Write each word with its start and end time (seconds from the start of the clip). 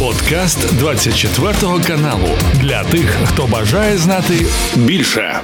Подкаст 0.00 0.78
24 0.78 1.52
каналу 1.86 2.28
для 2.60 2.84
тих, 2.84 3.10
хто 3.24 3.46
бажає 3.46 3.96
знати 3.96 4.34
більше. 4.76 5.40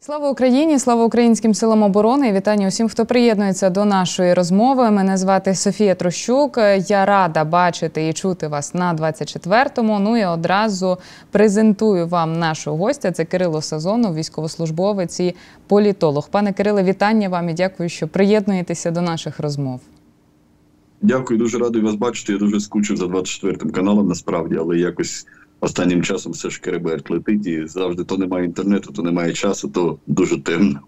Слава 0.00 0.30
Україні! 0.30 0.78
Слава 0.78 1.04
українським 1.04 1.54
силам 1.54 1.82
оборони! 1.82 2.32
Вітання 2.32 2.68
усім, 2.68 2.88
хто 2.88 3.06
приєднується 3.06 3.70
до 3.70 3.84
нашої 3.84 4.34
розмови. 4.34 4.90
Мене 4.90 5.16
звати 5.16 5.54
Софія 5.54 5.94
Трощук. 5.94 6.58
Я 6.88 7.06
рада 7.06 7.44
бачити 7.44 8.08
і 8.08 8.12
чути 8.12 8.48
вас 8.48 8.74
на 8.74 8.94
24-му. 8.94 9.98
Ну 9.98 10.16
і 10.16 10.24
одразу 10.24 10.98
презентую 11.30 12.06
вам 12.06 12.38
нашого 12.38 12.76
гостя. 12.76 13.12
Це 13.12 13.24
Кирило 13.24 13.62
Сазонов, 13.62 14.14
військовослужбовець 14.14 15.20
і 15.20 15.34
політолог. 15.66 16.28
Пане 16.28 16.52
Кириле, 16.52 16.82
вітання 16.82 17.28
вам 17.28 17.48
і 17.48 17.54
дякую, 17.54 17.88
що 17.88 18.08
приєднуєтеся 18.08 18.90
до 18.90 19.00
наших 19.00 19.40
розмов. 19.40 19.80
Дякую, 21.02 21.38
дуже 21.38 21.58
радий 21.58 21.82
вас 21.82 21.94
бачити. 21.94 22.32
Я 22.32 22.38
дуже 22.38 22.60
скучив 22.60 22.96
за 22.96 23.06
24 23.06 23.58
м 23.62 23.70
каналом, 23.70 24.08
насправді, 24.08 24.56
але 24.56 24.78
якось 24.78 25.26
останнім 25.60 26.02
часом 26.02 26.32
все 26.32 26.50
ж 26.50 26.60
кереберт 26.60 27.10
летить 27.10 27.46
і 27.46 27.66
завжди 27.66 28.04
то 28.04 28.18
немає 28.18 28.44
інтернету, 28.44 28.92
то 28.92 29.02
немає 29.02 29.32
часу, 29.32 29.68
то 29.68 29.98
дуже 30.06 30.42
темно. 30.42 30.80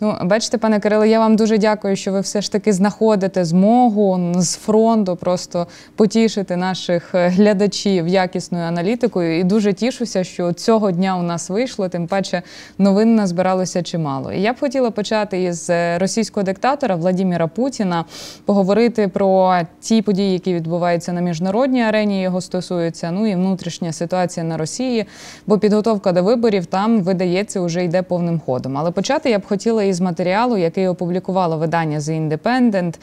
Ну, 0.00 0.16
бачите, 0.22 0.58
пане 0.58 0.80
Кирило, 0.80 1.04
я 1.04 1.18
вам 1.18 1.36
дуже 1.36 1.58
дякую, 1.58 1.96
що 1.96 2.12
ви 2.12 2.20
все 2.20 2.40
ж 2.40 2.52
таки 2.52 2.72
знаходите 2.72 3.44
змогу 3.44 4.32
з 4.36 4.54
фронту 4.54 5.16
просто 5.16 5.66
потішити 5.96 6.56
наших 6.56 7.14
е, 7.14 7.28
глядачів 7.28 8.08
якісною 8.08 8.64
аналітикою. 8.64 9.38
І 9.38 9.44
дуже 9.44 9.72
тішуся, 9.72 10.24
що 10.24 10.52
цього 10.52 10.90
дня 10.90 11.16
у 11.18 11.22
нас 11.22 11.50
вийшло. 11.50 11.88
Тим 11.88 12.06
паче 12.06 12.42
новин 12.78 13.14
назбиралося 13.14 13.82
чимало. 13.82 14.32
І 14.32 14.40
я 14.40 14.52
б 14.52 14.60
хотіла 14.60 14.90
почати 14.90 15.42
із 15.42 15.70
е, 15.70 15.98
російського 15.98 16.44
диктатора 16.44 16.96
Владіміра 16.96 17.46
Путіна 17.46 18.04
поговорити 18.44 19.08
про 19.08 19.56
ті 19.80 20.02
події, 20.02 20.32
які 20.32 20.54
відбуваються 20.54 21.12
на 21.12 21.20
міжнародній 21.20 21.82
арені. 21.82 22.22
Його 22.22 22.40
стосуються. 22.40 23.10
Ну 23.10 23.26
і 23.26 23.34
внутрішня 23.34 23.92
ситуація 23.92 24.44
на 24.44 24.56
Росії, 24.56 25.06
бо 25.46 25.58
підготовка 25.58 26.12
до 26.12 26.22
виборів 26.22 26.66
там 26.66 27.00
видається 27.00 27.60
вже 27.60 27.84
йде 27.84 28.02
повним 28.02 28.40
ходом. 28.40 28.78
Але 28.78 28.90
почати 28.90 29.30
я 29.30 29.38
б 29.38 29.46
хотіла 29.46 29.81
із 29.82 30.00
матеріалу, 30.00 30.56
який 30.56 30.88
опублікувало 30.88 31.58
видання 31.58 31.98
The 31.98 32.28
Independent, 32.28 32.94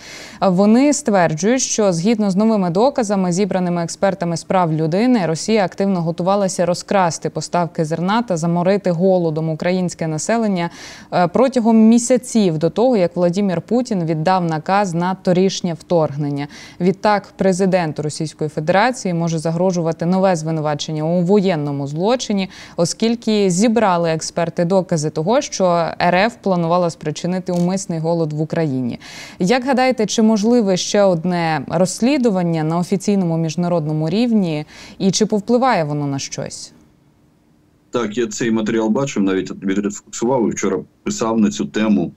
Вони 0.41 0.93
стверджують, 0.93 1.61
що 1.61 1.93
згідно 1.93 2.31
з 2.31 2.35
новими 2.35 2.69
доказами, 2.69 3.31
зібраними 3.31 3.83
експертами 3.83 4.37
з 4.37 4.43
прав 4.43 4.73
людини, 4.73 5.25
Росія 5.25 5.65
активно 5.65 6.01
готувалася 6.01 6.65
розкрасти 6.65 7.29
поставки 7.29 7.85
зерна 7.85 8.21
та 8.21 8.37
заморити 8.37 8.91
голодом 8.91 9.49
українське 9.49 10.07
населення 10.07 10.69
е, 11.13 11.27
протягом 11.27 11.77
місяців 11.77 12.57
до 12.57 12.69
того, 12.69 12.97
як 12.97 13.15
Владимир 13.15 13.61
Путін 13.61 14.05
віддав 14.05 14.45
наказ 14.45 14.93
на 14.93 15.15
торішнє 15.15 15.73
вторгнення. 15.73 16.47
Відтак, 16.79 17.33
президенту 17.37 18.01
Російської 18.01 18.49
Федерації 18.49 19.13
може 19.13 19.39
загрожувати 19.39 20.05
нове 20.05 20.35
звинувачення 20.35 21.03
у 21.03 21.21
воєнному 21.21 21.87
злочині, 21.87 22.49
оскільки 22.77 23.49
зібрали 23.49 24.09
експерти 24.09 24.65
докази 24.65 25.09
того, 25.09 25.41
що 25.41 25.85
РФ 26.09 26.35
планувала 26.41 26.68
планувала 26.69 26.89
спричинити 26.89 27.51
умисний 27.51 27.99
голод 27.99 28.33
в 28.33 28.41
Україні. 28.41 28.99
Як 29.39 29.65
гадаєте, 29.65 30.05
чи 30.05 30.21
можливе 30.21 30.77
ще 30.77 31.03
одне 31.03 31.65
розслідування 31.67 32.63
на 32.63 32.77
офіційному 32.77 33.37
міжнародному 33.37 34.09
рівні, 34.09 34.65
і 34.99 35.11
чи 35.11 35.25
повпливає 35.25 35.83
воно 35.83 36.07
на 36.07 36.19
щось? 36.19 36.71
Так, 37.91 38.17
я 38.17 38.27
цей 38.27 38.51
матеріал 38.51 38.89
бачив, 38.89 39.23
навіть 39.23 39.51
відрефлексував 39.63 40.47
і 40.47 40.51
вчора 40.51 40.79
писав 41.03 41.39
на 41.39 41.49
цю 41.49 41.65
тему. 41.65 42.11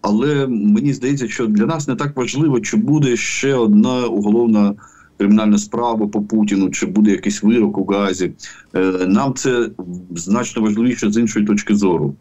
Але 0.00 0.46
мені 0.46 0.92
здається, 0.92 1.28
що 1.28 1.46
для 1.46 1.66
нас 1.66 1.88
не 1.88 1.94
так 1.94 2.16
важливо, 2.16 2.60
чи 2.60 2.76
буде 2.76 3.16
ще 3.16 3.54
одна 3.54 4.06
уголовна 4.06 4.74
кримінальна 5.18 5.58
справа 5.58 6.06
по 6.06 6.22
Путіну, 6.22 6.70
чи 6.70 6.86
буде 6.86 7.10
якийсь 7.10 7.42
вирок 7.42 7.78
у 7.78 7.84
Газі. 7.84 8.32
Е, 8.74 9.06
нам 9.06 9.34
це 9.34 9.70
значно 10.14 10.62
важливіше 10.62 11.10
з 11.10 11.16
іншої 11.16 11.46
точки 11.46 11.74
зору. 11.74 12.14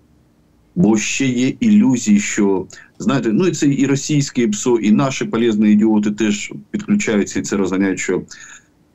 Бо 0.75 0.97
ще 0.97 1.25
є 1.25 1.53
ілюзії, 1.59 2.19
що 2.19 2.67
знаєте, 2.99 3.29
ну 3.33 3.47
і 3.47 3.51
це 3.51 3.67
і 3.67 3.85
російське 3.85 4.47
ПСО, 4.47 4.77
і 4.77 4.91
наші 4.91 5.25
полезні 5.25 5.71
ідіоти 5.71 6.11
теж 6.11 6.53
підключаються 6.71 7.39
і 7.39 7.43
це 7.43 7.57
розганяють, 7.57 7.99
що 7.99 8.21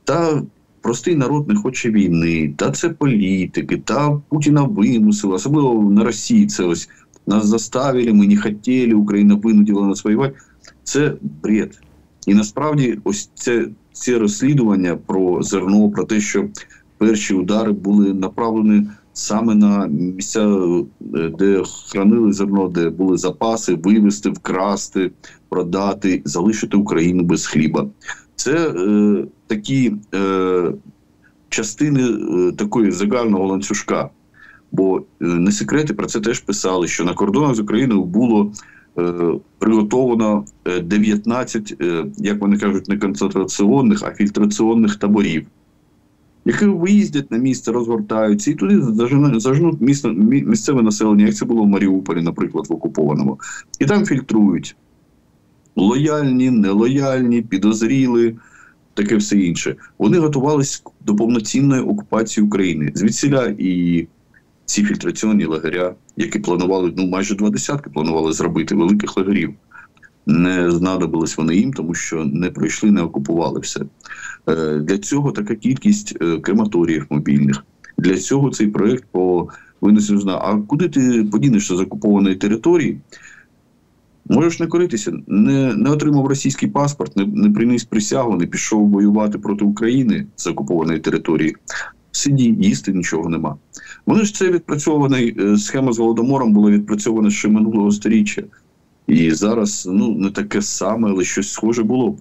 та 0.05 0.43
простий 0.81 1.15
народ 1.15 1.49
не 1.49 1.55
хоче 1.55 1.91
війни, 1.91 2.55
та 2.57 2.71
це 2.71 2.89
політики, 2.89 3.77
та 3.77 4.21
Путіна 4.29 4.63
вимусили, 4.63 5.35
особливо 5.35 5.91
на 5.91 6.05
Росії 6.05 6.47
це 6.47 6.65
ось 6.65 6.89
нас 7.27 7.47
заставили, 7.47 8.13
ми 8.13 8.27
не 8.27 8.37
хотіли, 8.37 8.95
Україна 8.95 9.35
винудила 9.35 9.87
нас 9.87 10.05
воювати. 10.05 10.35
Це 10.83 11.15
бред. 11.43 11.81
І 12.27 12.35
насправді, 12.35 12.99
ось 13.05 13.31
це 13.35 13.69
ці 13.93 14.17
розслідування 14.17 14.97
про 14.97 15.43
зерно, 15.43 15.91
про 15.91 16.05
те, 16.05 16.21
що 16.21 16.49
перші 16.99 17.35
удари 17.35 17.73
були 17.73 18.15
направлені 18.15 18.87
саме 19.21 19.55
на 19.55 19.87
місця, 19.87 20.49
е, 21.15 21.29
де 21.39 21.63
хранили 21.91 22.33
зерно, 22.33 22.69
де 22.69 22.91
були 22.91 23.19
запаси, 23.19 23.75
вивезти, 23.75 24.31
вкрасти, 24.31 25.11
продати, 25.49 26.23
залишити 26.25 26.77
Україну 26.77 27.23
без 27.23 27.47
хліба. 27.47 27.87
Це 28.37 28.69
е, 28.69 29.25
такі 29.47 29.95
е, 30.15 30.73
частини 31.49 32.03
е, 32.03 32.53
такої 32.53 32.91
загального 32.91 33.47
ланцюжка. 33.47 34.11
Бо 34.73 34.99
е, 34.99 35.03
не 35.21 35.53
секрети 35.53 35.95
про 35.95 36.07
це 36.07 36.21
теж 36.21 36.41
писали, 36.41 36.89
що 36.89 37.05
на 37.05 37.15
кордонах 37.15 37.55
з 37.55 37.61
Україною 37.61 38.05
було 38.05 38.53
е, 38.99 39.13
приготовано 39.59 40.45
19, 40.83 41.75
е, 41.81 41.85
е, 41.87 42.07
як 42.19 42.41
вони 42.41 42.59
кажуть, 42.59 42.89
не 42.89 42.99
концентраційних, 42.99 44.03
а 44.03 44.11
фільтраційних 44.11 44.97
таборів 44.97 45.47
які 46.45 46.67
виїздять 46.67 47.31
на 47.31 47.39
місце, 47.39 47.73
розгортаються 47.73 48.51
і 48.51 48.55
туди 48.55 48.81
зажнуть 49.41 49.81
місцеве 49.81 50.83
населення, 50.83 51.27
як 51.27 51.35
це 51.35 51.45
було 51.45 51.63
в 51.63 51.69
Маріуполі, 51.69 52.23
наприклад, 52.23 52.67
в 52.69 52.73
окупованому, 52.73 53.41
і 53.79 53.85
там 53.85 54.07
фільтрують 54.07 54.77
лояльні, 55.77 56.51
нелояльні, 56.51 57.43
підозріли, 57.43 58.37
таке 58.95 59.17
все 59.17 59.39
інше. 59.39 59.77
Вони 59.99 60.19
готувалися 60.19 60.83
до 61.07 61.17
повноцінної 61.17 61.83
окупації 61.83 62.47
України. 62.47 62.93
Звідсіля 62.95 63.55
і 63.59 64.07
ці 64.65 64.85
фільтраційні 64.85 65.45
лагеря, 65.45 65.95
які 66.17 66.39
планували, 66.39 66.93
ну 66.97 67.07
майже 67.07 67.35
два 67.35 67.51
десятки 67.51 67.91
планували 67.91 68.33
зробити 68.33 68.75
великих 68.75 69.17
лагерів. 69.17 69.55
Не 70.31 70.71
знадобились 70.71 71.37
вони 71.37 71.57
їм, 71.57 71.73
тому 71.73 71.95
що 71.95 72.25
не 72.25 72.51
пройшли, 72.51 72.91
не 72.91 73.03
окупували 73.03 73.61
все. 73.61 73.81
Е, 74.49 74.79
для 74.79 74.99
цього 74.99 75.33
така 75.33 75.55
кількість 75.55 76.17
е, 76.23 76.39
крематоріїв 76.39 77.07
мобільних. 77.11 77.65
Для 77.99 78.17
цього 78.17 78.51
цей 78.51 78.67
проєкт 78.67 79.05
по 79.11 79.49
винесенню 79.81 80.21
зна. 80.21 80.39
А 80.43 80.57
куди 80.57 80.89
ти 80.89 81.25
подінешся 81.33 81.77
з 81.77 81.81
окупованої 81.81 82.37
території? 82.37 83.01
Можеш 84.29 84.61
не 84.61 84.67
коритися, 84.67 85.13
не 85.27 85.75
не 85.75 85.91
отримав 85.91 86.27
російський 86.27 86.69
паспорт, 86.69 87.17
не 87.17 87.27
не 87.27 87.51
приніс 87.51 87.85
присягу, 87.85 88.37
не 88.37 88.47
пішов 88.47 88.89
воювати 88.89 89.39
проти 89.39 89.65
України 89.65 90.27
з 90.37 90.47
окупованої 90.47 90.99
території. 90.99 91.57
Сиді, 92.13 92.57
їсти 92.61 92.93
нічого 92.93 93.29
нема. 93.29 93.57
Вони 94.07 94.25
ж 94.25 94.35
це 94.35 94.51
відпрацьований 94.51 95.37
е, 95.41 95.57
схема 95.57 95.93
з 95.93 95.99
голодомором 95.99 96.53
була 96.53 96.71
відпрацьована 96.71 97.31
ще 97.31 97.49
минулого 97.49 97.91
сторіччя. 97.91 98.43
І 99.11 99.31
зараз 99.31 99.89
ну 99.93 100.15
не 100.15 100.31
таке 100.31 100.63
саме, 100.63 101.11
але 101.11 101.25
щось 101.25 101.53
схоже 101.53 101.83
було. 101.83 102.17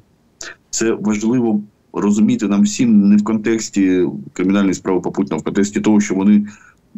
Це 0.69 0.91
важливо 0.94 1.61
розуміти 1.94 2.47
нам 2.47 2.63
всім 2.63 3.09
не 3.09 3.17
в 3.17 3.23
контексті 3.23 4.05
кримінальної 4.33 4.73
справи 4.73 5.01
Попутіна, 5.01 5.35
а 5.35 5.39
в 5.39 5.44
контексті 5.44 5.81
того, 5.81 6.00
що 6.00 6.16
вони 6.16 6.47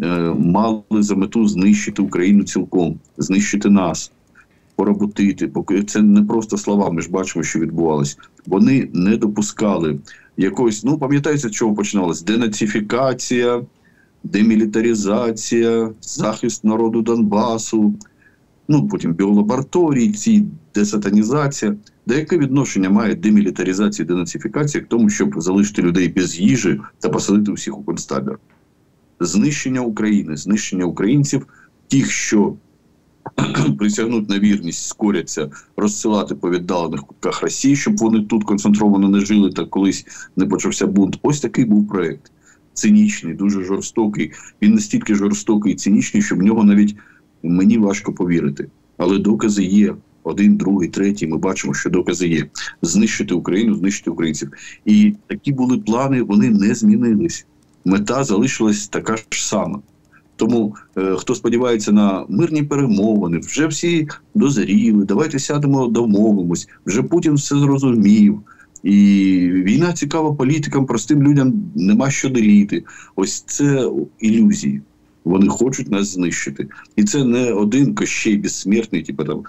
е, 0.03 0.33
мали 0.39 0.81
за 0.91 1.15
мету 1.15 1.47
знищити 1.47 2.01
Україну 2.01 2.43
цілком, 2.43 2.99
знищити 3.17 3.69
нас, 3.69 4.11
поработити. 4.75 5.47
Поки 5.47 5.83
це 5.83 6.01
не 6.01 6.23
просто 6.23 6.57
слова. 6.57 6.91
Ми 6.91 7.01
ж 7.01 7.11
бачимо, 7.11 7.43
що 7.43 7.59
відбувалось. 7.59 8.17
Вони 8.45 8.89
не 8.93 9.17
допускали 9.17 9.99
якогось. 10.37 10.83
Ну 10.83 10.97
пам'ятаєте, 10.97 11.49
чого 11.49 11.75
починалось? 11.75 12.21
Денацифікація, 12.21 13.61
демілітаризація, 14.23 15.89
захист 16.01 16.63
народу 16.63 17.01
Донбасу. 17.01 17.93
Ну 18.71 18.87
потім 18.87 19.13
біолабораторії, 19.13 20.11
ці 20.11 20.45
десатанізація. 20.75 21.75
Де 22.07 22.15
яке 22.15 22.37
відношення 22.37 22.89
має 22.89 23.15
демілітаризація 23.15 24.07
денацифікація 24.07 24.83
к 24.83 24.87
тому, 24.89 25.09
щоб 25.09 25.41
залишити 25.41 25.81
людей 25.81 26.07
без 26.07 26.39
їжі 26.39 26.79
та 26.99 27.09
посадити 27.09 27.51
усіх 27.51 27.77
у 27.77 27.83
концтабір? 27.83 28.39
Знищення 29.19 29.81
України, 29.81 30.37
знищення 30.37 30.85
українців, 30.85 31.47
тих, 31.87 32.11
що 32.11 32.55
присягнуть 33.77 34.29
на 34.29 34.39
вірність, 34.39 34.87
скоряться 34.87 35.49
розсилати 35.77 36.35
по 36.35 36.49
віддалених 36.49 37.01
кутках 37.01 37.41
Росії, 37.41 37.75
щоб 37.75 37.97
вони 37.97 38.21
тут 38.21 38.43
концентровано 38.43 39.09
не 39.09 39.19
жили 39.19 39.51
та 39.51 39.65
колись 39.65 40.05
не 40.35 40.45
почався 40.45 40.87
бунт. 40.87 41.19
Ось 41.21 41.39
такий 41.39 41.65
був 41.65 41.87
проект. 41.87 42.31
Цинічний, 42.73 43.33
дуже 43.33 43.63
жорстокий. 43.63 44.31
Він 44.61 44.73
настільки 44.73 45.15
жорстокий 45.15 45.73
і 45.73 45.75
цинічний, 45.75 46.23
що 46.23 46.35
в 46.35 46.41
нього 46.41 46.63
навіть 46.63 46.95
мені 47.43 47.77
важко 47.77 48.13
повірити. 48.13 48.67
Але 48.97 49.17
докази 49.17 49.63
є. 49.63 49.95
один, 50.23 50.57
другий, 50.57 50.89
третій. 50.89 51.27
Ми 51.27 51.37
бачимо, 51.37 51.73
що 51.73 51.89
докази 51.89 52.27
є 52.27 52.45
знищити 52.81 53.33
Україну, 53.33 53.75
знищити 53.75 54.09
українців. 54.09 54.51
І 54.85 55.13
такі 55.27 55.51
були 55.51 55.77
плани, 55.77 56.21
вони 56.21 56.49
не 56.49 56.75
змінились. 56.75 57.45
Мета 57.85 58.23
залишилась 58.23 58.87
така 58.87 59.17
ж 59.17 59.25
сама. 59.29 59.79
Тому 60.35 60.75
е, 60.97 61.15
хто 61.17 61.35
сподівається 61.35 61.91
на 61.91 62.25
мирні 62.29 62.63
перемовини, 62.63 63.37
вже 63.39 63.67
всі 63.67 64.07
дозріли. 64.35 65.05
Давайте 65.05 65.39
сядемо, 65.39 65.87
домовимось. 65.87 66.67
Вже 66.85 67.03
Путін 67.03 67.33
все 67.33 67.55
зрозумів. 67.59 68.41
І 68.83 68.93
війна 69.53 69.93
цікава 69.93 70.33
політикам, 70.33 70.85
простим 70.85 71.23
людям 71.23 71.53
нема 71.75 72.11
що 72.11 72.29
деліти. 72.29 72.83
Ось 73.15 73.41
це 73.41 73.89
ілюзії. 74.19 74.81
Вони 75.23 75.47
хочуть 75.47 75.91
нас 75.91 76.07
знищити. 76.07 76.67
І 76.95 77.03
це 77.03 77.23
не 77.23 77.53
один 77.53 77.95
кощей 77.95 78.37
безсмертний, 78.37 79.03
типу 79.03 79.23
там 79.23 79.43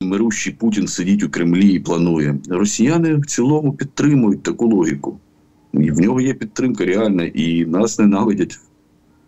мирущий 0.00 0.52
Путін 0.52 0.88
сидить 0.88 1.22
у 1.22 1.30
Кремлі 1.30 1.68
і 1.68 1.80
планує. 1.80 2.38
Росіяни 2.48 3.16
в 3.16 3.26
цілому 3.26 3.72
підтримують 3.72 4.42
таку 4.42 4.66
логіку. 4.66 5.18
І 5.72 5.90
в 5.90 6.00
нього 6.00 6.20
є 6.20 6.34
підтримка 6.34 6.84
реальна, 6.84 7.24
і 7.24 7.66
нас 7.66 7.98
ненавидять. 7.98 8.58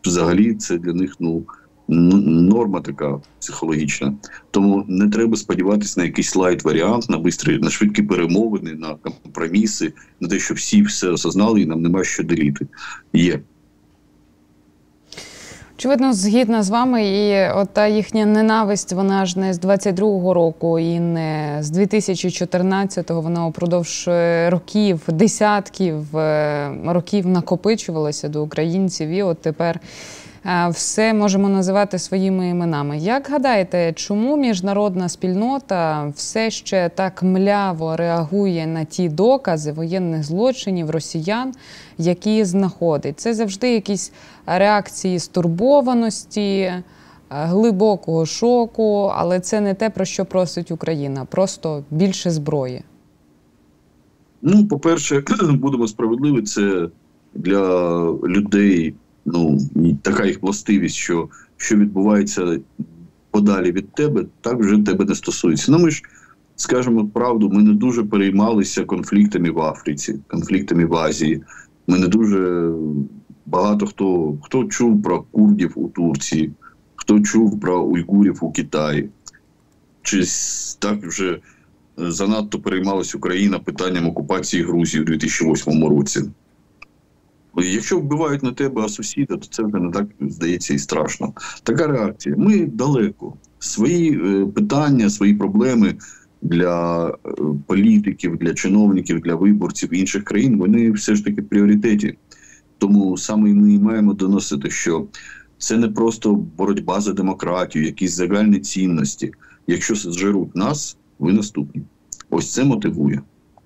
Взагалі, 0.05 0.55
це 0.55 0.79
для 0.79 0.93
них 0.93 1.17
ну 1.21 1.45
норма 1.89 2.81
така 2.81 3.21
психологічна. 3.41 4.15
Тому 4.51 4.85
не 4.89 5.09
треба 5.09 5.37
сподіватися 5.37 6.01
на 6.01 6.07
якийсь 6.07 6.37
light 6.37 6.65
варіант, 6.65 7.11
на 7.11 7.19
бистрі, 7.19 7.59
на 7.59 7.71
швидкі 7.71 8.03
перемовини, 8.03 8.75
на 8.75 8.95
компроміси, 8.95 9.93
на 10.21 10.29
те, 10.29 10.39
що 10.39 10.55
всі 10.55 10.83
все 10.83 11.09
осознали, 11.09 11.61
і 11.61 11.67
нам 11.67 11.83
нема 11.83 12.05
що 12.05 12.23
деліти. 12.23 12.67
Є. 13.13 13.41
Очевидно, 15.79 16.13
згідна 16.13 16.63
з 16.63 16.71
вами, 16.71 17.07
і 17.07 17.51
от 17.55 17.69
та 17.73 17.87
їхня 17.87 18.27
ненависть, 18.27 18.93
вона 18.93 19.27
ж 19.27 19.39
не 19.39 19.55
з 19.55 19.61
22-го 19.61 20.35
року 20.35 20.79
і 20.79 21.01
не 21.01 21.57
з 21.61 21.71
2014-го, 21.71 23.21
Вона 23.21 23.47
упродовж 23.47 24.09
е, 24.09 24.51
років, 24.51 25.03
десятків 25.09 26.17
е, 26.17 26.71
років 26.87 27.27
накопичувалася 27.27 28.29
до 28.29 28.43
українців. 28.43 29.09
І 29.09 29.23
от 29.23 29.39
тепер 29.39 29.81
все 30.71 31.15
можемо 31.15 31.49
називати 31.49 31.99
своїми 31.99 32.49
іменами. 32.49 32.99
Як 32.99 33.29
гадаєте, 33.29 33.93
чому 33.93 34.37
міжнародна 34.37 35.09
спільнота 35.09 36.13
все 36.17 36.51
ще 36.51 36.89
так 36.89 37.23
мляво 37.23 37.97
реагує 37.97 38.67
на 38.67 38.85
ті 38.85 39.09
докази 39.09 39.73
воєнних 39.73 40.25
злочинів 40.25 40.91
росіян, 40.91 41.55
які 41.99 42.45
знаходить? 42.45 43.21
Це 43.21 43.35
завжди 43.35 43.75
якісь 43.75 44.13
реакції 44.47 45.19
стурбованості, 45.19 46.73
глибокого 47.31 48.27
шоку, 48.27 49.13
але 49.17 49.41
це 49.41 49.61
не 49.61 49.75
те, 49.75 49.91
про 49.91 50.05
що 50.05 50.25
просить 50.25 50.71
Україна, 50.71 51.25
просто 51.25 51.85
більше 51.91 52.31
зброї. 52.31 52.83
Ну, 54.43 54.67
по-перше, 54.67 55.23
будемо 55.53 55.89
справедливі, 55.89 56.43
це 56.43 56.89
для 57.35 58.01
людей 58.11 58.95
ну 59.27 59.59
така 60.03 60.27
їх 60.27 60.43
властивість, 60.43 60.97
що 60.97 61.29
що 61.57 61.77
відбувається 61.77 62.59
подалі 63.31 63.73
від 63.73 63.93
тебе, 63.93 64.25
так 64.41 64.59
вже 64.59 64.79
тебе 64.79 65.05
не 65.05 65.15
стосується. 65.15 65.73
Ну 65.73 65.79
ми 65.79 65.91
ж 65.91 66.03
скажемо 66.57 67.07
правду, 67.07 67.51
ми 67.51 67.63
не 67.63 67.73
дуже 67.73 68.05
переймалися 68.05 68.85
конфліктами 68.85 69.51
в 69.51 69.61
Африці, 69.61 70.19
конфліктами 70.29 70.85
в 70.85 70.95
Азії. 70.95 71.43
Ми 71.87 71.99
не 71.99 72.09
дуже 72.09 72.71
багато 73.47 73.87
хто 73.87 74.37
хто 74.43 74.65
чув 74.65 75.03
про 75.03 75.23
курдів 75.23 75.73
у 75.75 75.89
Турції, 75.89 76.53
хто 76.97 77.21
чув 77.21 77.61
про 77.61 77.83
уйгурів 77.83 78.39
у 78.41 78.53
Китаї. 78.53 79.11
Чи 80.03 80.25
так 80.79 81.03
вже 81.03 81.41
занадто 81.97 82.59
переймалась 82.59 83.15
Україна 83.15 83.59
питанням 83.59 84.07
окупації 84.07 84.63
Грузії 84.63 85.03
у 85.03 85.07
2008 85.07 85.85
році. 85.85 86.23
Якщо 87.57 87.99
вбивають 87.99 88.43
на 88.43 88.53
тебе 88.53 88.83
а 88.83 88.89
сусіда, 88.89 89.37
то 89.37 89.47
це 89.51 89.63
вже 89.63 89.77
не 89.77 89.91
так 89.91 90.07
здається 90.21 90.75
і 90.75 90.79
страшно. 90.79 91.33
Така 91.63 91.87
реакція. 91.87 92.35
Ми 92.39 92.67
далеко. 92.67 93.35
Свої 93.59 94.21
е, 94.25 94.47
питання, 94.47 95.11
свої 95.11 95.35
проблеми 95.35 95.95
для 96.43 97.09
е, 97.09 97.15
політиків, 97.67 98.37
для 98.37 98.55
чиновників, 98.55 99.21
для 99.21 99.35
виборців 99.35 99.95
інших 99.95 100.25
країн 100.25 100.59
вони 100.59 100.91
все 100.91 101.15
ж 101.15 101.25
таки 101.25 101.43
в 101.43 101.49
пріоритеті. 101.49 102.19
Тому 102.85 103.17
саме 103.17 103.55
ми 103.55 103.79
маємо 103.79 104.15
доносити, 104.15 104.71
що 104.71 105.07
це 105.59 105.77
не 105.77 105.89
просто 105.89 106.35
боротьба 106.35 107.01
за 107.01 107.13
демократію, 107.13 107.85
якісь 107.85 108.13
загальні 108.13 108.61
цінності. 108.61 109.33
Якщо 109.67 109.95
зжируть 109.95 110.57
нас, 110.57 110.97
ви 111.19 111.33
наступні. 111.33 111.83
Ось 112.31 112.53
це 112.53 112.65
мотивує. 112.65 113.23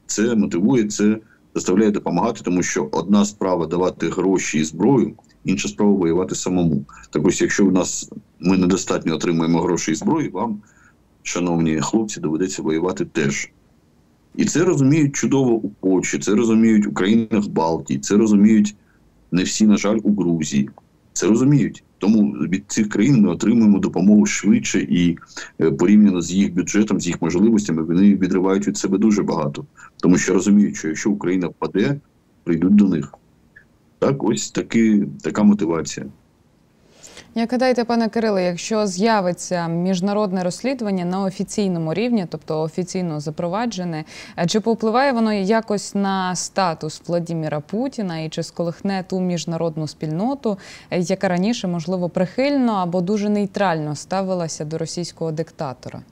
Це 0.07 0.35
мотивує 0.35 0.85
це 0.85 1.19
заставляє 1.55 1.91
допомагати, 1.91 2.41
тому 2.45 2.63
що 2.63 2.89
одна 2.93 3.25
справа 3.25 3.67
давати 3.67 4.09
гроші 4.09 4.59
і 4.59 4.65
зброю, 4.65 5.13
інша 5.45 5.69
справа 5.69 5.93
воювати 5.93 6.35
самому. 6.35 6.85
Так 7.11 7.27
ось, 7.27 7.41
якщо 7.41 7.67
у 7.67 7.71
нас 7.71 8.11
ми 8.41 8.59
недостатньо 8.59 9.15
отримуємо 9.15 9.61
гроші 9.61 9.93
і 9.93 9.95
зброї, 9.95 10.29
вам, 10.29 10.61
шановні 11.23 11.81
хлопці, 11.81 12.21
доведеться 12.21 12.63
воювати 12.63 13.05
теж. 13.05 13.51
І 14.37 14.45
це 14.45 14.65
розуміють 14.65 15.17
чудово 15.17 15.53
у 15.53 15.69
Польщі, 15.69 16.19
це 16.19 16.35
розуміють 16.35 16.87
у 16.87 16.93
країнах 16.93 17.49
Балтії, 17.49 18.01
це 18.01 18.17
розуміють 18.17 18.75
не 19.33 19.43
всі, 19.43 19.67
на 19.67 19.77
жаль, 19.77 19.99
у 20.03 20.15
Грузії. 20.15 20.71
Це 21.13 21.27
розуміють. 21.27 21.85
Тому 21.99 22.31
від 22.31 22.65
цих 22.67 22.89
країн 22.89 23.21
ми 23.21 23.31
отримуємо 23.31 23.79
допомогу 23.79 24.27
швидше 24.27 24.81
і 24.81 25.19
е, 25.61 25.71
порівняно 25.71 26.23
з 26.23 26.33
їх 26.33 26.55
бюджетом, 26.55 27.01
з 27.01 27.07
їх 27.07 27.23
можливостями, 27.23 27.83
вони 27.83 28.15
відривають 28.15 28.69
від 28.69 28.77
себе 28.77 28.99
дуже 28.99 29.23
багато, 29.23 29.67
тому 29.97 30.19
що 30.19 30.35
розуміють, 30.35 30.77
що 30.77 30.89
якщо 30.89 31.11
Україна 31.11 31.47
впаде, 31.47 32.01
прийдуть 32.45 32.77
до 32.77 32.89
них. 32.89 33.15
Так, 33.99 34.25
ось 34.25 34.51
таки 34.51 35.07
така 35.23 35.43
мотивація. 35.43 36.07
Як 37.35 37.53
гадаєте, 37.53 37.85
пане 37.85 38.09
Кириле, 38.09 38.45
якщо 38.45 38.87
з'явиться 38.87 39.69
міжнародне 39.69 40.45
розслідування 40.45 41.05
на 41.05 41.23
офіційному 41.23 41.95
рівні, 41.95 42.27
тобто 42.31 42.63
офіційно 42.63 43.21
запроваджене, 43.21 44.05
чи 44.47 44.61
повпливає 44.61 45.13
воно 45.13 45.33
якось 45.33 45.95
на 45.95 46.37
статус 46.37 47.03
Владіміра 47.07 47.61
Путіна 47.61 48.19
і 48.19 48.29
чи 48.29 48.43
сколихне 48.43 49.05
ту 49.09 49.21
міжнародну 49.21 49.89
спільноту, 49.89 50.59
яка 50.91 51.29
раніше 51.29 51.69
можливо 51.69 52.09
прихильно 52.09 52.73
або 52.73 53.01
дуже 53.01 53.29
нейтрально 53.29 53.97
ставилася 53.97 54.65
до 54.65 54.79
російського 54.79 55.33
диктатора? 55.33 56.03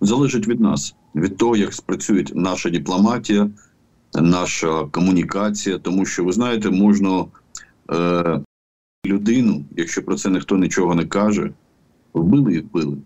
Залежить 0.00 0.48
від 0.48 0.60
нас, 0.60 0.94
від 1.14 1.36
того, 1.36 1.56
як 1.56 1.74
спрацює 1.74 2.24
наша 2.34 2.70
дипломатія, 2.70 3.50
наша 4.14 4.84
комунікація, 4.90 5.78
тому 5.78 6.06
що 6.06 6.24
ви 6.24 6.32
знаєте, 6.32 6.70
можна. 6.70 7.24
Е, 7.90 8.40
людину, 9.06 9.64
якщо 9.76 10.02
про 10.02 10.16
це 10.16 10.30
ніхто 10.30 10.58
нічого 10.58 10.94
не 10.94 11.04
каже, 11.04 11.50
вбили 12.14 12.54
і 12.54 12.60
вбили. 12.60 12.96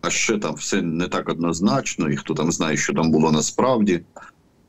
А 0.00 0.10
ще 0.10 0.38
там 0.38 0.54
все 0.54 0.82
не 0.82 1.08
так 1.08 1.28
однозначно, 1.28 2.08
і 2.08 2.16
хто 2.16 2.34
там 2.34 2.52
знає, 2.52 2.76
що 2.76 2.92
там 2.92 3.10
було 3.10 3.32
насправді. 3.32 4.00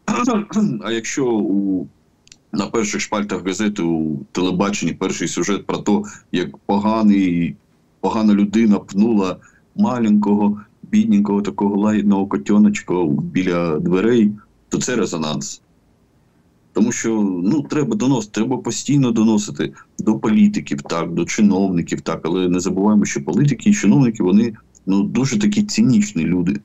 А 0.83 0.91
якщо 0.91 1.25
у 1.25 1.87
на 2.51 2.67
перших 2.67 3.01
шпальтах 3.01 3.45
газети 3.45 3.81
у 3.81 4.17
телебаченні 4.31 4.93
перший 4.93 5.27
сюжет 5.27 5.65
про 5.65 5.77
те, 5.77 6.01
як 6.31 6.57
поганий, 6.57 7.55
погана 7.99 8.33
людина 8.33 8.79
пнула 8.79 9.37
маленького, 9.75 10.61
бідненького 10.83 11.41
такого 11.41 11.75
лагідного 11.75 12.27
котеночка 12.27 13.05
біля 13.05 13.79
дверей, 13.79 14.31
то 14.69 14.77
це 14.77 14.95
резонанс. 14.95 15.61
Тому 16.77 16.91
що 16.91 17.39
ну 17.43 17.61
треба 17.61 17.95
доносити, 17.95 18.33
треба 18.33 18.57
постійно 18.57 19.11
доносити 19.11 19.73
до 19.99 20.19
політиків, 20.19 20.81
так 20.81 21.13
до 21.13 21.25
чиновників, 21.25 22.01
так 22.01 22.21
але 22.23 22.49
не 22.49 22.59
забуваємо, 22.59 23.05
що 23.05 23.23
політики 23.23 23.69
і 23.69 23.73
чиновники 23.73 24.23
вони 24.23 24.53
ну 24.85 25.03
дуже 25.03 25.39
такі 25.39 25.63
цинічні 25.63 26.23
люди. 26.23 26.59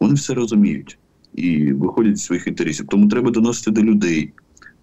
Вони 0.00 0.14
все 0.14 0.34
розуміють 0.34 0.98
і 1.34 1.72
виходять 1.72 2.18
з 2.18 2.24
своїх 2.24 2.46
інтересів. 2.46 2.86
Тому 2.86 3.08
треба 3.08 3.30
доносити 3.30 3.70
до 3.70 3.82
людей, 3.82 4.32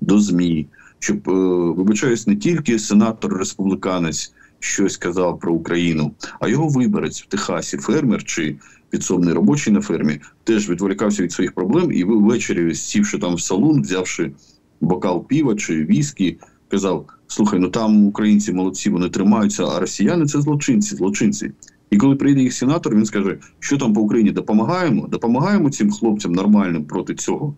до 0.01 0.19
змі, 0.19 0.67
щоб 0.99 1.29
е, 1.29 1.33
вибачаюсь, 1.77 2.27
не 2.27 2.35
тільки 2.35 2.79
сенатор 2.79 3.37
республіканець 3.37 4.33
щось 4.59 4.97
казав 4.97 5.39
про 5.39 5.53
Україну, 5.53 6.11
а 6.39 6.47
його 6.47 6.67
виборець 6.67 7.21
в 7.21 7.25
Техасі, 7.25 7.77
фермер 7.77 8.23
чи 8.23 8.55
підсобний 8.89 9.33
робочий 9.33 9.73
на 9.73 9.81
фермі, 9.81 10.19
теж 10.43 10.69
відволікався 10.69 11.23
від 11.23 11.31
своїх 11.31 11.53
проблем 11.53 11.91
і 11.91 12.03
ввечері, 12.03 12.75
сівши 12.75 13.17
там 13.17 13.35
в 13.35 13.41
салон, 13.41 13.81
взявши 13.81 14.31
бокал 14.81 15.27
піва 15.27 15.55
чи 15.55 15.85
віскі, 15.85 16.37
казав: 16.67 17.05
Слухай, 17.27 17.59
ну 17.59 17.69
там 17.69 18.05
українці 18.05 18.53
молодці, 18.53 18.89
вони 18.89 19.09
тримаються, 19.09 19.65
а 19.65 19.79
росіяни 19.79 20.25
це 20.25 20.41
злочинці, 20.41 20.95
злочинці. 20.95 21.51
І 21.91 21.97
коли 21.97 22.15
прийде 22.15 22.41
їх 22.41 22.53
сенатор, 22.53 22.95
він 22.95 23.05
скаже, 23.05 23.37
що 23.59 23.77
там 23.77 23.93
по 23.93 24.01
Україні 24.01 24.31
допомагаємо, 24.31 25.07
допомагаємо 25.07 25.69
цим 25.69 25.91
хлопцям 25.91 26.31
нормальним 26.31 26.85
проти 26.85 27.15
цього 27.15 27.55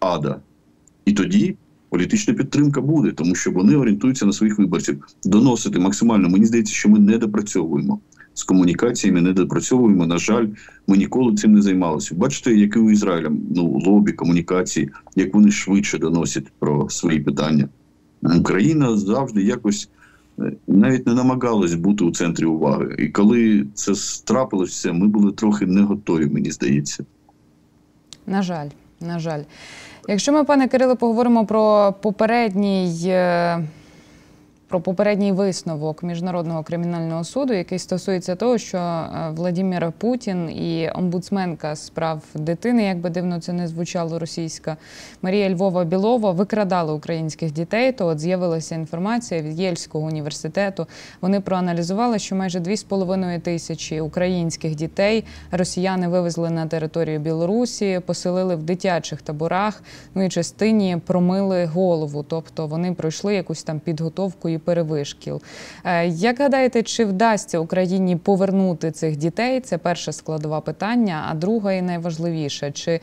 ада. 0.00 0.40
І 1.04 1.12
тоді 1.12 1.56
політична 1.88 2.34
підтримка 2.34 2.80
буде, 2.80 3.12
тому 3.12 3.34
що 3.34 3.50
вони 3.50 3.76
орієнтуються 3.76 4.26
на 4.26 4.32
своїх 4.32 4.58
виборців. 4.58 5.04
Доносити 5.24 5.78
максимально. 5.78 6.28
Мені 6.28 6.44
здається, 6.44 6.74
що 6.74 6.88
ми 6.88 6.98
не 6.98 7.18
допрацьовуємо. 7.18 8.00
З 8.38 8.42
комунікаціями 8.42 9.20
не 9.20 9.32
допрацьовуємо. 9.32 10.06
На 10.06 10.18
жаль, 10.18 10.46
ми 10.86 10.96
ніколи 10.96 11.34
цим 11.34 11.52
не 11.52 11.62
займалися. 11.62 12.14
Бачите, 12.14 12.54
який 12.54 12.82
у 12.82 12.90
Ізраїля 12.90 13.32
ну 13.54 13.82
лобі 13.86 14.12
комунікації, 14.12 14.90
як 15.16 15.34
вони 15.34 15.50
швидше 15.50 15.98
доносять 15.98 16.44
про 16.58 16.90
свої 16.90 17.20
питання. 17.20 17.68
Україна 18.22 18.96
завжди 18.96 19.42
якось 19.42 19.88
е, 20.38 20.52
навіть 20.66 21.06
не 21.06 21.14
намагалась 21.14 21.74
бути 21.74 22.04
у 22.04 22.10
центрі 22.12 22.44
уваги. 22.44 22.96
І 22.98 23.08
коли 23.08 23.66
це 23.74 23.92
трапилось 24.24 24.70
все, 24.70 24.92
ми 24.92 25.06
були 25.06 25.32
трохи 25.32 25.66
не 25.66 25.80
готові, 25.80 26.26
мені 26.26 26.50
здається. 26.50 27.04
На 28.26 28.42
жаль, 28.42 28.68
на 29.00 29.18
жаль. 29.18 29.42
Якщо 30.08 30.32
ми, 30.32 30.44
пане 30.44 30.68
Кирило, 30.68 30.96
поговоримо 30.96 31.46
про 31.46 31.94
попередній. 32.02 32.88
Про 34.68 34.80
попередній 34.80 35.32
висновок 35.32 36.02
міжнародного 36.02 36.62
кримінального 36.62 37.24
суду, 37.24 37.52
який 37.52 37.78
стосується 37.78 38.36
того, 38.36 38.58
що 38.58 38.78
е, 38.78 39.30
Владимир 39.30 39.92
Путін 39.98 40.50
і 40.50 40.90
омбудсменка 40.94 41.76
з 41.76 41.90
прав 41.90 42.22
дитини, 42.34 42.84
як 42.84 42.98
би 42.98 43.10
дивно 43.10 43.40
це 43.40 43.52
не 43.52 43.68
звучало 43.68 44.18
російська 44.18 44.76
Марія 45.22 45.50
Львова 45.50 45.84
Білова, 45.84 46.30
викрадали 46.30 46.92
українських 46.92 47.52
дітей. 47.52 47.92
То 47.92 48.06
от 48.06 48.18
з'явилася 48.18 48.74
інформація 48.74 49.42
від 49.42 49.60
Єльського 49.60 50.06
університету. 50.06 50.86
Вони 51.20 51.40
проаналізували, 51.40 52.18
що 52.18 52.36
майже 52.36 52.58
2,5 52.60 53.40
тисячі 53.40 54.00
українських 54.00 54.74
дітей 54.74 55.24
росіяни 55.50 56.08
вивезли 56.08 56.50
на 56.50 56.66
територію 56.66 57.18
Білорусі, 57.18 58.00
поселили 58.06 58.56
в 58.56 58.62
дитячих 58.62 59.22
таборах. 59.22 59.82
Ну 60.14 60.24
і 60.24 60.28
частині 60.28 60.98
промили 61.06 61.64
голову, 61.64 62.24
тобто 62.28 62.66
вони 62.66 62.92
пройшли 62.92 63.34
якусь 63.34 63.62
там 63.62 63.80
підготовку 63.80 64.57
перевишкіл. 64.58 65.42
Е, 65.84 66.06
як 66.06 66.38
гадаєте, 66.38 66.82
чи 66.82 67.04
вдасться 67.04 67.58
Україні 67.58 68.16
повернути 68.16 68.90
цих 68.90 69.16
дітей? 69.16 69.60
Це 69.60 69.78
перше 69.78 70.12
складова 70.12 70.60
питання. 70.60 71.26
А 71.30 71.34
друге 71.34 71.78
і 71.78 71.82
найважливіше, 71.82 72.72
чи 72.72 73.00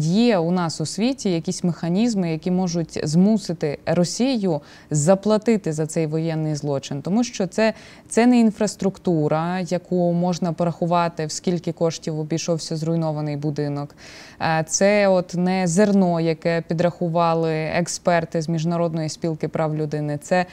Є 0.00 0.38
у 0.38 0.50
нас 0.50 0.80
у 0.80 0.86
світі 0.86 1.30
якісь 1.30 1.64
механізми, 1.64 2.32
які 2.32 2.50
можуть 2.50 3.00
змусити 3.08 3.78
Росію 3.86 4.60
заплатити 4.90 5.72
за 5.72 5.86
цей 5.86 6.06
воєнний 6.06 6.54
злочин, 6.54 7.02
тому 7.02 7.24
що 7.24 7.46
це 7.46 7.74
це 8.08 8.26
не 8.26 8.40
інфраструктура, 8.40 9.60
яку 9.60 10.12
можна 10.12 10.52
порахувати, 10.52 11.26
в 11.26 11.32
скільки 11.32 11.72
коштів 11.72 12.18
обійшовся 12.18 12.76
зруйнований 12.76 13.36
будинок. 13.36 13.94
Е, 14.40 14.64
це 14.68 15.08
от 15.08 15.34
не 15.34 15.66
зерно, 15.66 16.20
яке 16.20 16.62
підрахували 16.68 17.54
експерти 17.54 18.42
з 18.42 18.48
міжнародної 18.48 19.08
спілки 19.08 19.48
прав 19.48 19.76
людини. 19.76 20.18
Це, 20.22 20.46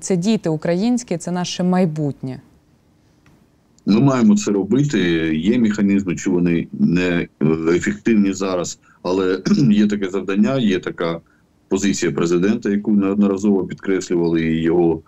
Це 0.00 0.16
діти 0.16 0.48
українські, 0.48 1.16
це 1.16 1.30
наше 1.30 1.62
майбутнє. 1.62 2.40
Ми 3.86 4.00
маємо 4.00 4.36
це 4.36 4.50
робити. 4.50 4.98
Є 5.36 5.58
механізми, 5.58 6.16
чи 6.16 6.30
вони 6.30 6.68
не 6.72 7.28
е, 7.42 7.46
ефективні 7.68 8.32
зараз, 8.32 8.78
але 9.02 9.42
є 9.70 9.86
таке 9.86 10.10
завдання, 10.10 10.58
є 10.58 10.78
така 10.78 11.20
позиція 11.68 12.12
президента, 12.12 12.70
яку 12.70 12.92
неодноразово 12.92 13.64
підкреслювали 13.64 14.42
його 14.42 15.02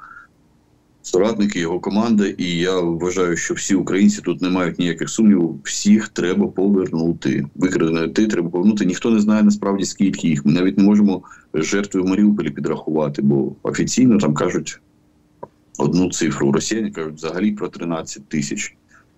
соратники, 1.03 1.61
його 1.61 1.81
команда. 1.81 2.27
І 2.27 2.45
я 2.45 2.81
вважаю, 2.81 3.37
що 3.37 3.55
всі 3.55 3.75
українці 3.75 4.21
тут 4.23 4.43
не 4.43 4.51
мають 4.51 4.79
ніяких 4.79 5.11
сумнівів. 5.11 5.61
Всіх 5.65 6.09
треба 6.09 6.47
повернути. 6.47 7.47
Викрадених 7.55 8.07
дітей 8.07 8.27
треба 8.27 8.49
повернути. 8.51 8.85
Ніхто 8.85 9.11
не 9.11 9.21
знає 9.21 9.43
насправді 9.43 9.85
скільки 9.85 10.29
їх. 10.29 10.47
Ми 10.47 10.53
навіть 10.53 10.79
не 10.79 10.85
можемо 10.85 11.23
жертви 11.55 12.01
в 12.01 12.07
Маріуполі 12.07 12.51
підрахувати, 12.51 13.23
бо 13.23 13.53
офіційно 13.63 14.19
там 14.19 14.35
кажуть 14.35 14.81
одну 15.79 16.11
цифру. 16.11 16.53
Росіяни 16.53 16.91
кажуть 16.91 17.15
взагалі 17.15 17.53
про 17.53 17.69
13 17.69 18.29
тисяч. 18.29 18.77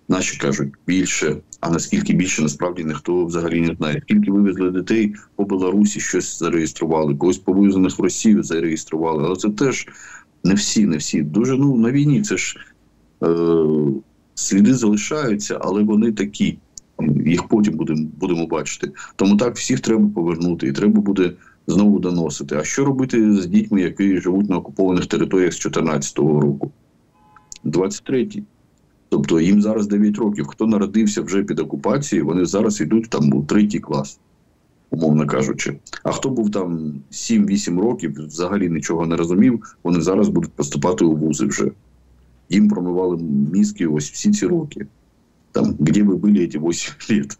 Наші 0.08 0.38
кажуть 0.38 0.72
більше. 0.86 1.36
А 1.60 1.70
наскільки 1.70 2.12
більше 2.12 2.42
насправді 2.42 2.84
ніхто 2.84 3.24
взагалі 3.24 3.60
не 3.60 3.74
знає. 3.74 4.02
Скільки 4.02 4.30
вивезли 4.30 4.70
дітей 4.70 5.14
по 5.36 5.44
Білорусі, 5.44 6.00
щось 6.00 6.38
зареєстрували, 6.38 7.14
когось 7.14 7.38
повезених 7.38 7.98
в 7.98 8.02
Росію 8.02 8.42
зареєстрували. 8.42 9.24
Але 9.26 9.36
це 9.36 9.50
теж 9.50 9.86
не 10.44 10.54
всі, 10.54 10.86
не 10.86 10.96
всі. 10.96 11.22
Дуже 11.22 11.56
ну 11.56 11.76
на 11.76 11.90
війні 11.90 12.22
це 12.22 12.36
ж 12.36 12.56
е, 13.22 13.28
сліди 14.34 14.74
залишаються, 14.74 15.58
але 15.60 15.82
вони 15.82 16.12
такі. 16.12 16.58
Їх 17.26 17.48
потім 17.48 17.76
будемо 17.76 18.08
будемо 18.20 18.46
бачити. 18.46 18.92
Тому 19.16 19.36
так 19.36 19.56
всіх 19.56 19.80
треба 19.80 20.08
повернути, 20.14 20.66
і 20.66 20.72
треба 20.72 21.00
буде 21.00 21.32
знову 21.68 21.98
доносити. 21.98 22.56
А 22.56 22.64
що 22.64 22.84
робити 22.84 23.32
з 23.32 23.46
дітьми, 23.46 23.80
які 23.80 24.20
живуть 24.20 24.50
на 24.50 24.56
окупованих 24.56 25.06
територіях 25.06 25.52
з 25.52 25.60
2014 25.60 26.18
року? 26.18 26.70
23-й. 27.64 28.42
Тобто 29.08 29.40
їм 29.40 29.62
зараз 29.62 29.86
9 29.86 30.18
років. 30.18 30.46
Хто 30.46 30.66
народився 30.66 31.22
вже 31.22 31.42
під 31.42 31.58
окупацією, 31.58 32.26
вони 32.26 32.44
зараз 32.44 32.80
йдуть 32.80 33.10
там 33.10 33.32
у 33.32 33.44
третій 33.44 33.80
клас, 33.80 34.20
умовно 34.90 35.26
кажучи. 35.26 35.78
А 36.02 36.12
хто 36.12 36.28
був 36.28 36.50
там 36.50 36.94
7-8 37.10 37.80
років, 37.80 38.26
взагалі 38.26 38.68
нічого 38.68 39.06
не 39.06 39.16
розумів, 39.16 39.76
вони 39.82 40.00
зараз 40.00 40.28
будуть 40.28 40.52
поступати 40.52 41.04
у 41.04 41.16
вузи 41.16 41.46
вже. 41.46 41.70
Їм 42.50 42.68
промивали 42.68 43.18
мізки 43.52 43.86
ось 43.86 44.10
всі 44.10 44.30
ці 44.30 44.46
роки. 44.46 44.86
Там, 45.52 45.74
де 45.78 46.02
ви 46.02 46.16
були 46.16 46.48
ці 46.48 46.58
8 46.58 46.94
років. 47.08 47.38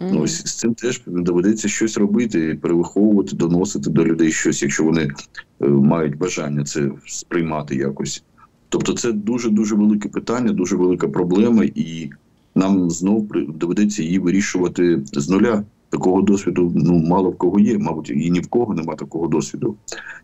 Mm 0.00 0.10
-hmm. 0.10 0.22
Ось 0.22 0.46
з 0.46 0.54
цим 0.54 0.74
теж 0.74 1.02
доведеться 1.06 1.68
щось 1.68 1.98
робити, 1.98 2.58
перевиховувати, 2.62 3.36
доносити 3.36 3.90
до 3.90 4.04
людей 4.04 4.32
щось, 4.32 4.62
якщо 4.62 4.84
вони 4.84 5.10
е, 5.60 5.68
мають 5.68 6.18
бажання 6.18 6.64
це 6.64 6.90
сприймати 7.06 7.76
якось. 7.76 8.24
Тобто, 8.68 8.92
це 8.92 9.12
дуже 9.12 9.50
дуже 9.50 9.74
велике 9.74 10.08
питання, 10.08 10.52
дуже 10.52 10.76
велика 10.76 11.08
проблема, 11.08 11.64
і 11.64 12.10
нам 12.54 12.90
знов 12.90 13.28
доведеться 13.48 14.02
її 14.02 14.18
вирішувати 14.18 15.02
з 15.12 15.28
нуля. 15.28 15.64
Такого 15.88 16.22
досвіду 16.22 16.72
ну 16.76 16.98
мало 16.98 17.30
в 17.30 17.38
кого 17.38 17.60
є, 17.60 17.78
мабуть, 17.78 18.10
і 18.10 18.30
ні 18.30 18.40
в 18.40 18.48
кого 18.48 18.74
нема 18.74 18.94
такого 18.94 19.28
досвіду, 19.28 19.76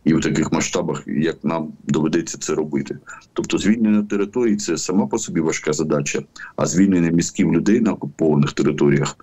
і 0.04 0.14
в 0.14 0.20
таких 0.20 0.52
масштабах, 0.52 1.04
як 1.06 1.44
нам 1.44 1.72
доведеться 1.88 2.38
це 2.38 2.54
робити. 2.54 2.98
Тобто, 3.32 3.58
звільнення 3.58 4.02
територій 4.02 4.56
це 4.56 4.76
сама 4.76 5.06
по 5.06 5.18
собі 5.18 5.40
важка 5.40 5.72
задача, 5.72 6.22
а 6.56 6.66
звільнення 6.66 7.10
мізків 7.10 7.52
людей 7.52 7.80
на 7.80 7.92
окупованих 7.92 8.52
територіях 8.52 9.16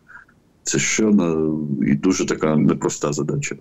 це 0.67 0.79
ще 0.79 1.05
одна 1.05 1.36
і 1.88 1.95
дуже 1.95 2.25
така 2.25 2.55
непроста 2.55 3.13
задача. 3.13 3.55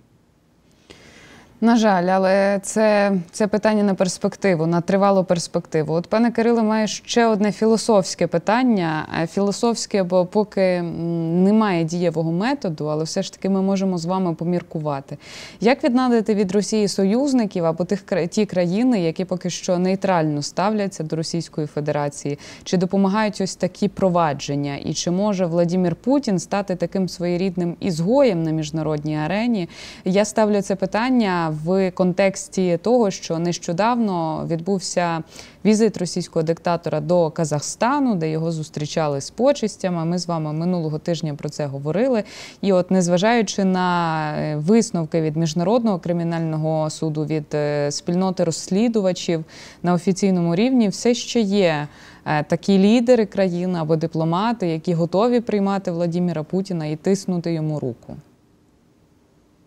На 1.61 1.75
жаль, 1.75 2.03
але 2.03 2.59
це 2.63 3.11
це 3.31 3.47
питання 3.47 3.83
на 3.83 3.93
перспективу, 3.93 4.65
на 4.65 4.81
тривалу 4.81 5.23
перспективу. 5.23 5.93
От 5.93 6.07
пане 6.07 6.31
Кирило, 6.31 6.63
має 6.63 6.87
ще 6.87 7.25
одне 7.25 7.51
філософське 7.51 8.27
питання. 8.27 9.07
Філософське, 9.31 10.03
бо 10.03 10.25
поки 10.25 10.81
немає 10.81 11.83
дієвого 11.83 12.31
методу, 12.31 12.85
але 12.85 13.03
все 13.03 13.23
ж 13.23 13.33
таки 13.33 13.49
ми 13.49 13.61
можемо 13.61 13.97
з 13.97 14.05
вами 14.05 14.33
поміркувати. 14.33 15.17
Як 15.61 15.83
віднадити 15.83 16.35
від 16.35 16.51
Росії 16.51 16.87
союзників 16.87 17.65
або 17.65 17.83
тих 17.83 18.03
ті 18.29 18.45
країни, 18.45 19.01
які 19.01 19.25
поки 19.25 19.49
що 19.49 19.79
нейтрально 19.79 20.41
ставляться 20.41 21.03
до 21.03 21.15
Російської 21.15 21.67
Федерації, 21.67 22.39
чи 22.63 22.77
допомагають 22.77 23.41
ось 23.41 23.55
такі 23.55 23.87
провадження? 23.87 24.75
І 24.75 24.93
чи 24.93 25.11
може 25.11 25.45
Владимир 25.45 25.95
Путін 25.95 26.39
стати 26.39 26.75
таким 26.75 27.09
своєрідним 27.09 27.75
ізгоєм 27.79 28.43
на 28.43 28.51
міжнародній 28.51 29.17
арені? 29.17 29.69
Я 30.05 30.25
ставлю 30.25 30.61
це 30.61 30.75
питання 30.75 31.46
в 31.49 31.91
контексті 31.91 32.79
того, 32.81 33.11
що 33.11 33.39
нещодавно 33.39 34.47
відбувся 34.49 35.23
візит 35.65 35.97
російського 35.97 36.43
диктатора 36.43 36.99
до 36.99 37.31
Казахстану, 37.31 38.15
де 38.15 38.31
його 38.31 38.51
зустрічали 38.51 39.21
з 39.21 39.29
почистями. 39.29 40.05
Ми 40.05 40.17
з 40.17 40.27
вами 40.27 40.53
минулого 40.53 40.99
тижня 40.99 41.35
про 41.35 41.49
це 41.49 41.65
говорили. 41.65 42.23
І, 42.61 42.73
от, 42.73 42.91
незважаючи 42.91 43.63
на 43.63 44.31
е, 44.37 44.55
висновки 44.55 45.21
від 45.21 45.37
міжнародного 45.37 45.99
кримінального 45.99 46.89
суду, 46.89 47.25
від 47.25 47.45
е, 47.53 47.91
спільноти 47.91 48.43
розслідувачів 48.43 49.45
на 49.83 49.93
офіційному 49.93 50.55
рівні, 50.55 50.89
все 50.89 51.13
ще 51.13 51.39
є. 51.41 51.87
Е, 52.27 52.43
такі 52.43 52.79
лідери 52.79 53.25
країни 53.25 53.79
або 53.79 53.95
дипломати, 53.95 54.67
які 54.67 54.93
готові 54.93 55.39
приймати 55.39 55.91
Владимира 55.91 56.43
Путіна 56.43 56.85
і 56.85 56.95
тиснути 56.95 57.53
йому 57.53 57.79
руку, 57.79 58.15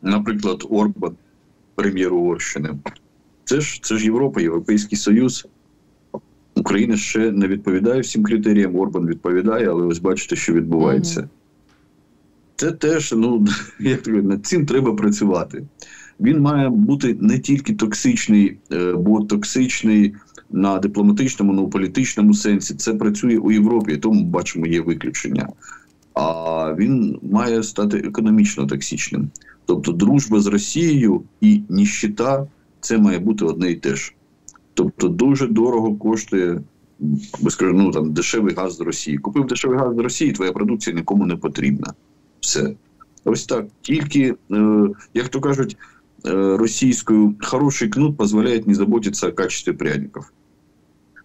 наприклад, 0.03 0.67
Орбан 0.71 1.17
прем'єр 1.81 2.15
Угорщини. 2.15 2.71
Це 3.45 3.61
ж 3.61 3.81
це 3.83 3.97
ж 3.97 4.05
Європа, 4.05 4.41
Європейський 4.41 4.99
Союз. 4.99 5.47
Україна 6.57 6.97
ще 6.97 7.33
не 7.33 7.49
відповідає 7.49 8.01
всім 8.01 8.25
критеріям. 8.25 8.77
Орбан 8.77 9.07
відповідає, 9.07 9.71
але 9.71 9.87
ось 9.87 9.99
бачите, 9.99 10.37
що 10.37 10.53
відбувається. 10.53 11.29
Це 12.57 12.73
теж, 12.73 13.13
ну 13.17 13.47
як 13.81 14.07
над 14.07 14.47
цим 14.47 14.67
треба 14.67 14.95
працювати. 14.95 15.65
Він 16.21 16.41
має 16.41 16.69
бути 16.69 17.17
не 17.21 17.39
тільки 17.39 17.75
токсичний, 17.75 18.59
е, 18.73 18.93
бо 18.93 19.21
токсичний 19.21 20.15
на 20.51 20.79
дипломатичному, 20.79 21.53
на 21.53 21.63
політичному 21.63 22.35
сенсі. 22.35 22.75
Це 22.75 22.95
працює 22.95 23.39
у 23.39 23.51
Європі, 23.53 23.97
тому 23.97 24.25
бачимо, 24.25 24.67
є 24.67 24.81
виключення. 24.81 25.49
А 26.15 26.75
він 26.75 27.19
має 27.23 27.63
стати 27.63 27.97
економічно 27.99 28.67
токсичним. 28.67 29.31
Тобто 29.71 29.93
дружба 29.93 30.41
з 30.41 30.47
Росією 30.47 31.23
і 31.41 31.63
ніщита 31.69 32.47
це 32.81 32.99
має 32.99 33.19
бути 33.19 33.45
одне 33.45 33.71
і 33.71 33.75
те 33.75 33.97
ж. 33.97 34.15
Тобто, 34.75 35.09
дуже 35.09 35.47
дорого 35.47 35.95
коштує 35.95 36.63
безкажу, 37.41 37.73
ну, 37.73 37.91
там 37.91 38.13
дешевий 38.13 38.55
газ 38.55 38.77
з 38.77 38.81
Росії. 38.81 39.19
Купив 39.19 39.47
дешевий 39.47 39.79
газ 39.79 39.97
з 39.97 39.99
Росії, 39.99 40.33
твоя 40.33 40.53
продукція 40.53 40.97
нікому 40.97 41.27
не 41.27 41.37
потрібна. 41.37 41.95
Все. 42.41 42.75
Ось 43.25 43.47
так. 43.47 43.67
Тільки, 43.81 44.35
е, 44.53 44.89
як 45.15 45.29
то 45.29 45.41
кажуть, 45.41 45.77
е, 46.27 46.57
російською 46.57 47.35
хороший 47.41 47.89
кнут 47.89 48.17
дозволяє 48.17 48.63
не 48.67 48.75
заботитися 48.75 49.29
о 49.29 49.33
качестві 49.33 49.73
пряників. 49.73 50.33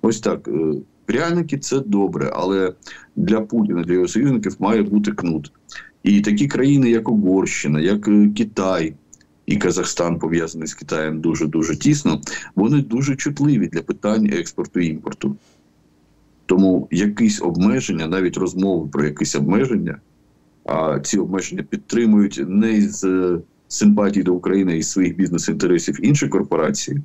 Ось 0.01 0.19
так. 0.19 0.47
Е, 0.47 0.73
пряники 1.05 1.57
це 1.57 1.79
добре, 1.79 2.31
але 2.35 2.73
для 3.15 3.41
Путіна, 3.41 3.83
для 3.83 3.93
його 3.93 4.07
союзників 4.07 4.55
має 4.59 4.81
бути 4.83 5.11
кнут. 5.11 5.51
І 6.05 6.21
такі 6.21 6.47
країни, 6.47 6.89
як 6.89 7.09
Угорщина, 7.09 7.79
як 7.79 8.07
е, 8.07 8.29
Китай 8.37 8.93
і 9.45 9.57
Казахстан, 9.57 10.19
пов'язаний 10.19 10.67
з 10.67 10.73
Китаєм 10.73 11.21
дуже 11.21 11.47
дуже 11.47 11.75
тісно, 11.75 12.21
вони 12.55 12.81
дуже 12.81 13.15
чутливі 13.15 13.67
для 13.67 13.81
питань 13.81 14.29
експорту 14.33 14.79
і 14.79 14.87
імпорту. 14.87 15.35
Тому 16.45 16.87
якісь 16.91 17.41
обмеження, 17.41 18.07
навіть 18.07 18.37
розмови 18.37 18.89
про 18.91 19.05
якісь 19.05 19.35
обмеження, 19.35 19.97
а 20.65 20.99
ці 20.99 21.19
обмеження 21.19 21.63
підтримують 21.63 22.43
не 22.47 22.81
з 22.81 23.03
е, 23.03 23.39
симпатії 23.67 24.23
до 24.23 24.33
України 24.33 24.77
і 24.77 24.83
своїх 24.83 25.15
бізнес-інтересів 25.17 26.05
інші 26.05 26.27
корпорації. 26.27 27.01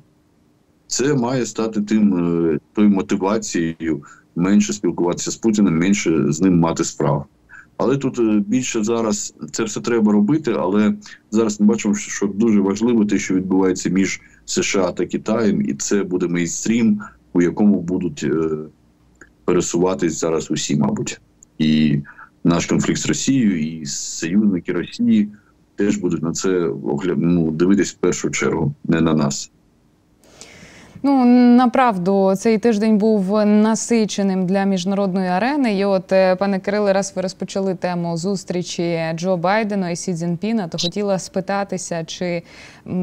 Це 0.87 1.13
має 1.13 1.45
стати 1.45 1.81
тим 1.81 2.13
е, 2.15 2.59
тою 2.73 2.89
мотивацією 2.89 4.03
менше 4.35 4.73
спілкуватися 4.73 5.31
з 5.31 5.35
Путіним, 5.35 5.79
менше 5.79 6.31
з 6.31 6.41
ним 6.41 6.59
мати 6.59 6.83
справ. 6.83 7.25
Але 7.81 7.97
тут 7.97 8.19
е, 8.19 8.43
більше 8.47 8.83
зараз 8.83 9.35
це 9.51 9.63
все 9.63 9.81
треба 9.81 10.11
робити. 10.11 10.55
Але 10.59 10.93
зараз 11.31 11.61
ми 11.61 11.67
бачимо, 11.67 11.95
що 11.95 12.27
дуже 12.27 12.61
важливо 12.61 13.05
те, 13.05 13.19
що 13.19 13.35
відбувається 13.35 13.89
між 13.89 14.21
США 14.45 14.91
та 14.91 15.05
Китаєм, 15.05 15.61
і 15.61 15.73
це 15.73 16.03
буде 16.03 16.27
мейнстрім, 16.27 17.01
у 17.33 17.41
якому 17.41 17.81
будуть 17.81 18.23
е, 18.23 18.49
пересуватись 19.45 20.19
зараз 20.19 20.51
усі, 20.51 20.75
мабуть, 20.75 21.21
і 21.57 21.99
наш 22.43 22.65
конфлікт 22.65 22.99
з 22.99 23.05
Росією, 23.05 23.61
і 23.61 23.85
союзники 23.85 24.71
Росії 24.71 25.29
теж 25.75 25.97
будуть 25.97 26.23
на 26.23 26.31
це 26.31 26.71
ну, 27.17 27.51
дивитись 27.51 27.91
в 27.91 27.97
першу 27.97 28.29
чергу, 28.29 28.73
не 28.83 29.01
на 29.01 29.13
нас. 29.13 29.51
Ну 31.03 31.25
направду 31.55 32.35
цей 32.35 32.57
тиждень 32.57 32.97
був 32.97 33.45
насиченим 33.45 34.45
для 34.45 34.63
міжнародної 34.63 35.29
арени. 35.29 35.77
І 35.77 35.85
от, 35.85 36.11
е, 36.11 36.35
пане 36.35 36.59
Кириле, 36.59 36.93
раз 36.93 37.13
ви 37.15 37.21
розпочали 37.21 37.75
тему 37.75 38.17
зустрічі 38.17 38.99
Джо 39.15 39.37
Байдена 39.37 39.89
і 39.89 39.95
Сі 39.95 40.13
Цзінпіна, 40.13 40.67
то 40.67 40.77
хотіла 40.77 41.19
спитатися, 41.19 42.03
чи 42.05 42.43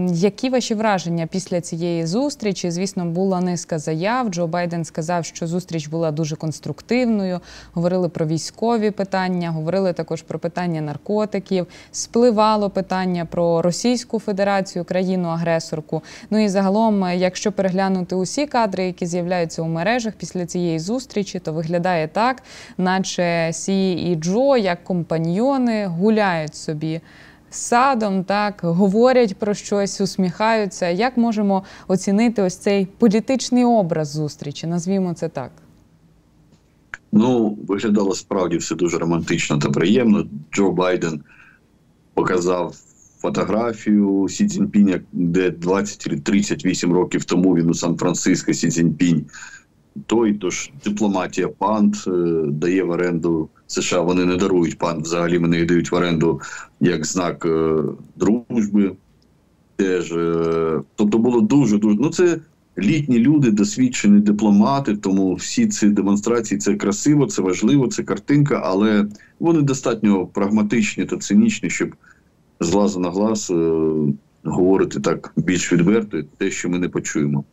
які 0.09 0.50
ваші 0.50 0.75
враження 0.75 1.26
після 1.26 1.61
цієї 1.61 2.07
зустрічі? 2.07 2.71
Звісно, 2.71 3.05
була 3.05 3.40
низка 3.40 3.78
заяв. 3.78 4.28
Джо 4.28 4.47
Байден 4.47 4.85
сказав, 4.85 5.25
що 5.25 5.47
зустріч 5.47 5.88
була 5.88 6.11
дуже 6.11 6.37
конструктивною. 6.37 7.40
Говорили 7.73 8.09
про 8.09 8.26
військові 8.26 8.90
питання, 8.90 9.50
говорили 9.50 9.93
також 9.93 10.23
про 10.23 10.38
питання 10.38 10.81
наркотиків. 10.81 11.67
Спливало 11.93 12.71
питання 12.71 13.25
про 13.25 13.62
Російську 13.62 14.19
Федерацію, 14.19 14.85
країну-агресорку. 14.85 16.02
Ну 16.31 16.45
і 16.45 16.49
загалом, 16.49 17.11
якщо 17.14 17.52
переглянути 17.52 17.88
переглянути 17.88 18.14
усі 18.14 18.47
кадри, 18.47 18.87
які 18.87 19.07
з'являються 19.07 19.62
у 19.62 19.68
мережах 19.68 20.14
після 20.14 20.47
цієї 20.47 20.78
зустрічі, 20.78 21.38
то 21.38 21.52
виглядає 21.52 22.09
так, 22.09 22.42
наче 22.78 23.50
Сі 23.52 23.92
і 23.92 24.14
Джо, 24.16 24.57
як 24.57 24.85
компаньйони, 24.85 25.87
гуляють 25.87 26.54
собі. 26.54 27.00
Садом 27.50 28.25
так 28.25 28.61
говорять 28.62 29.37
про 29.37 29.54
щось, 29.54 30.00
усміхаються. 30.00 30.88
Як 30.88 31.16
можемо 31.16 31.64
оцінити 31.88 32.42
ось 32.42 32.57
цей 32.57 32.87
політичний 32.87 33.64
образ 33.64 34.09
зустрічі? 34.09 34.66
Назвімо 34.66 35.14
це 35.14 35.28
так. 35.28 35.50
Ну, 37.12 37.59
виглядало 37.68 38.14
справді 38.14 38.57
все 38.57 38.75
дуже 38.75 38.99
романтично 38.99 39.59
та 39.59 39.71
приємно. 39.71 40.26
Джо 40.52 40.71
Байден 40.71 41.21
показав 42.14 42.75
фотографію 43.19 44.27
Сі 44.29 44.47
Цзіньпіня, 44.47 45.01
де 45.13 45.51
20 45.51 45.99
чи 45.99 46.17
38 46.21 46.92
років 46.92 47.25
тому 47.25 47.55
він 47.57 47.71
у 47.71 47.75
Сан-Франциско 47.75 48.55
Сі 48.55 48.69
Цзіньпінь. 48.69 49.27
Той 50.07 50.35
тож 50.35 50.71
дипломатія 50.85 51.49
панд 51.49 52.05
е, 52.07 52.11
дає 52.47 52.83
в 52.83 52.90
оренду 52.90 53.49
США. 53.66 54.01
Вони 54.01 54.25
не 54.25 54.37
дарують 54.37 54.79
панд. 54.79 55.03
Взагалі 55.03 55.38
вони 55.38 55.64
дають 55.64 55.92
в 55.92 55.95
оренду 55.95 56.40
як 56.81 57.07
знак 57.07 57.47
е, 57.47 57.77
дружби. 58.16 58.92
Теж 59.77 60.12
е, 60.12 60.81
тобто 60.95 61.19
було 61.19 61.40
дуже 61.40 61.79
дуже. 61.79 61.97
Ну 62.01 62.11
це 62.11 62.38
літні 62.79 63.19
люди, 63.19 63.51
досвідчені 63.51 64.21
дипломати. 64.21 64.97
Тому 64.97 65.35
всі 65.35 65.66
ці 65.66 65.88
демонстрації 65.88 66.59
це 66.59 66.75
красиво, 66.75 67.27
це 67.27 67.42
важливо, 67.42 67.87
це 67.87 68.03
картинка, 68.03 68.62
але 68.64 69.07
вони 69.40 69.62
достатньо 69.62 70.27
прагматичні 70.27 71.05
та 71.05 71.16
цинічні, 71.16 71.71
щоб 71.71 71.95
з 72.61 72.71
глазу 72.71 73.01
на 73.01 73.11
глаз 73.11 73.51
е, 73.51 73.83
говорити 74.44 75.01
так 75.01 75.33
більш 75.37 75.73
відверто, 75.73 76.23
те, 76.38 76.51
що 76.51 76.68
ми 76.68 76.79
не 76.79 76.88
почуємо. 76.88 77.44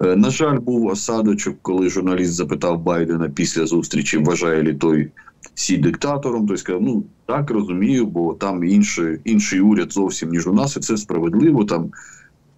Е, 0.00 0.16
на 0.16 0.30
жаль, 0.30 0.58
був 0.58 0.86
осадочок, 0.86 1.56
коли 1.62 1.88
журналіст 1.88 2.32
запитав 2.32 2.82
Байдена 2.82 3.28
після 3.28 3.66
зустрічі, 3.66 4.18
вважає 4.18 4.62
ли 4.62 4.74
той 4.74 5.10
сі 5.54 5.76
диктатором. 5.76 6.46
Той 6.46 6.56
сказав, 6.56 6.82
ну 6.82 7.04
так 7.26 7.50
розумію, 7.50 8.06
бо 8.06 8.34
там 8.34 8.64
інший, 8.64 9.18
інший 9.24 9.60
уряд 9.60 9.92
зовсім 9.92 10.30
ніж 10.30 10.46
у 10.46 10.52
нас, 10.52 10.76
і 10.76 10.80
це 10.80 10.96
справедливо. 10.96 11.64
Там 11.64 11.90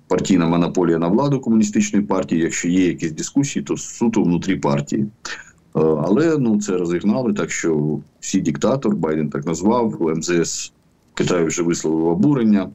партійна 0.08 0.46
монополія 0.46 0.98
на 0.98 1.08
владу 1.08 1.40
комуністичної 1.40 2.04
партії. 2.04 2.42
Якщо 2.42 2.68
є 2.68 2.86
якісь 2.86 3.12
дискусії, 3.12 3.62
то 3.62 3.76
суто 3.76 4.22
внутрі 4.22 4.56
партії. 4.56 5.02
Е, 5.02 5.08
але 5.80 6.38
ну 6.38 6.60
це 6.60 6.76
розігнали, 6.76 7.32
так 7.32 7.50
що 7.50 8.00
всі 8.20 8.40
диктатор 8.40 8.96
Байден 8.96 9.30
так 9.30 9.46
назвав 9.46 10.00
МЗС 10.16 10.72
Китай 11.16 11.44
вже 11.44 11.62
висловив 11.62 12.06
обурення. 12.06 12.70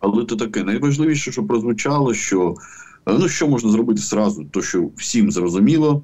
Але 0.00 0.24
то 0.24 0.36
таке 0.36 0.64
найважливіше, 0.64 1.32
що 1.32 1.44
прозвучало, 1.44 2.14
що 2.14 2.54
ну 3.06 3.28
що 3.28 3.48
можна 3.48 3.70
зробити 3.70 4.00
зразу, 4.00 4.44
то 4.44 4.62
що 4.62 4.88
всім 4.96 5.30
зрозуміло, 5.30 6.02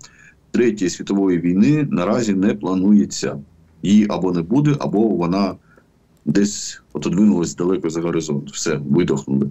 третьої 0.50 0.90
світової 0.90 1.38
війни 1.38 1.88
наразі 1.90 2.34
не 2.34 2.54
планується. 2.54 3.38
Її 3.82 4.06
або 4.08 4.32
не 4.32 4.42
буде, 4.42 4.76
або 4.80 5.00
вона 5.00 5.56
десь 6.24 6.82
отодвинулась 6.92 7.56
далеко 7.56 7.90
за 7.90 8.00
горизонт. 8.00 8.50
Все, 8.50 8.80
видохнули. 8.90 9.50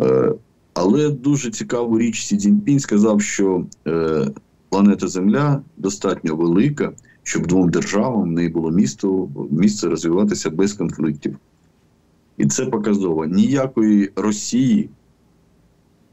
Е, 0.00 0.32
Але 0.74 1.10
дуже 1.10 1.50
цікаву 1.50 1.98
річ 1.98 2.24
Сі 2.24 2.36
Цзіньпінь 2.36 2.80
сказав, 2.80 3.22
що 3.22 3.64
е, 3.86 4.26
планета 4.68 5.08
Земля 5.08 5.62
достатньо 5.76 6.36
велика 6.36 6.92
щоб 7.22 7.46
двом 7.46 7.70
державам 7.70 8.22
в 8.22 8.32
неї 8.32 8.48
було 8.48 8.70
місто, 8.70 9.28
місце 9.50 9.88
розвиватися 9.88 10.50
без 10.50 10.72
конфліктів. 10.72 11.36
І 12.36 12.46
це 12.46 12.66
показово. 12.66 13.24
Ніякої 13.24 14.10
Росії 14.16 14.90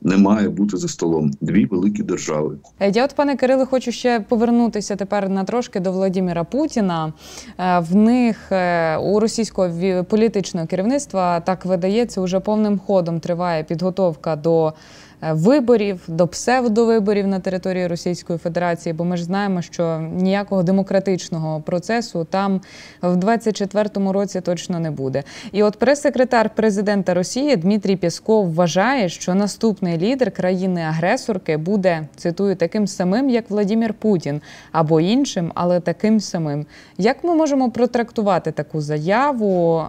не 0.02 0.18
має 0.18 0.50
бути 0.50 0.78
за 0.78 0.88
столом 0.88 1.32
дві 1.42 1.66
великі 1.66 2.04
держави. 2.04 2.58
Е, 2.80 2.92
я 2.92 3.06
от, 3.06 3.16
пане 3.16 3.36
Кириле, 3.36 3.66
хочу 3.66 3.92
ще 3.92 4.20
повернутися 4.20 4.96
тепер 4.96 5.30
на 5.30 5.44
трошки 5.44 5.80
до 5.80 5.92
Володимира 5.92 6.44
Путіна. 6.44 7.14
Е, 7.58 7.80
в 7.80 7.96
них 7.96 8.52
е, 8.52 8.98
у 8.98 9.20
російського 9.20 9.70
політичного 10.04 10.68
керівництва 10.68 11.40
так 11.40 11.66
видається, 11.66 12.22
уже 12.22 12.40
повним 12.40 12.80
ходом 12.80 13.20
триває 13.20 13.64
підготовка 13.64 14.36
до. 14.36 14.74
Е, 15.22 15.34
виборів 15.34 16.04
до 16.08 16.28
псевдовиборів 16.28 17.28
на 17.28 17.40
території 17.40 17.88
Російської 17.88 18.40
Федерації, 18.40 18.94
бо 18.94 19.06
ми 19.06 19.18
ж 19.18 19.24
знаємо, 19.24 19.62
що 19.62 20.00
ніякого 20.14 20.64
демократичного 20.64 21.62
процесу 21.62 22.28
там 22.30 22.62
в 23.02 23.16
24-му 23.16 24.14
році 24.14 24.42
точно 24.42 24.80
не 24.80 24.92
буде. 24.92 25.24
І 25.52 25.64
от 25.64 25.78
прес-секретар 25.78 26.50
президента 26.56 27.14
Росії 27.14 27.56
Дмитрій 27.56 27.96
Пєсков 27.96 28.54
вважає, 28.54 29.10
що 29.10 29.36
наступний 29.36 29.98
лідер 29.98 30.32
країни-агресорки 30.32 31.58
буде 31.58 32.08
цитую 32.16 32.56
таким 32.56 32.88
самим, 32.88 33.30
як 33.30 33.50
Владимир 33.50 33.94
Путін, 33.94 34.42
або 34.72 35.00
іншим, 35.00 35.52
але 35.56 35.80
таким 35.80 36.20
самим. 36.20 36.66
Як 36.98 37.24
ми 37.24 37.36
можемо 37.36 37.72
протрактувати 37.72 38.52
таку 38.52 38.82
заяву? 38.82 39.84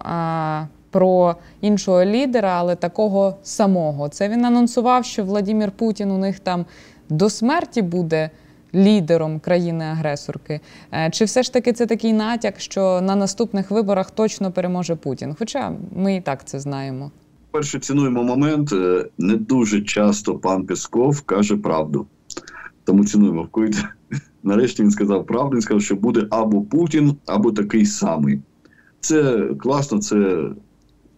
Про 0.91 1.35
іншого 1.61 2.05
лідера, 2.05 2.49
але 2.49 2.75
такого 2.75 3.37
самого. 3.43 4.09
Це 4.09 4.29
він 4.29 4.45
анонсував, 4.45 5.05
що 5.05 5.23
Владимир 5.23 5.71
Путін 5.71 6.11
у 6.11 6.17
них 6.17 6.39
там 6.39 6.65
до 7.09 7.29
смерті 7.29 7.81
буде. 7.81 8.29
Лідером 8.75 9.39
країни-агресорки, 9.39 10.59
е, 10.93 11.09
чи 11.11 11.25
все 11.25 11.43
ж 11.43 11.53
таки 11.53 11.73
це 11.73 11.85
такий 11.85 12.13
натяк, 12.13 12.59
що 12.59 13.01
на 13.01 13.15
наступних 13.15 13.71
виборах 13.71 14.11
точно 14.11 14.51
переможе 14.51 14.95
Путін? 14.95 15.35
Хоча 15.39 15.71
ми 15.95 16.15
і 16.15 16.21
так 16.21 16.45
це 16.45 16.59
знаємо. 16.59 17.11
Перше 17.51 17.79
цінуємо 17.79 18.23
момент. 18.23 18.73
Е, 18.73 19.05
не 19.17 19.35
дуже 19.35 19.81
часто 19.81 20.35
пан 20.35 20.65
Песков 20.65 21.21
каже 21.21 21.57
правду, 21.57 22.07
тому 22.83 23.05
цінуємо 23.05 23.47
в 23.53 23.69
Нарешті 24.43 24.83
він 24.83 24.91
сказав 24.91 25.25
правду. 25.25 25.55
Він 25.55 25.61
сказав, 25.61 25.81
що 25.81 25.95
буде 25.95 26.27
або 26.29 26.61
Путін, 26.61 27.15
або 27.25 27.51
такий 27.51 27.85
самий. 27.85 28.39
Це 28.99 29.47
класно, 29.59 29.99
це 29.99 30.49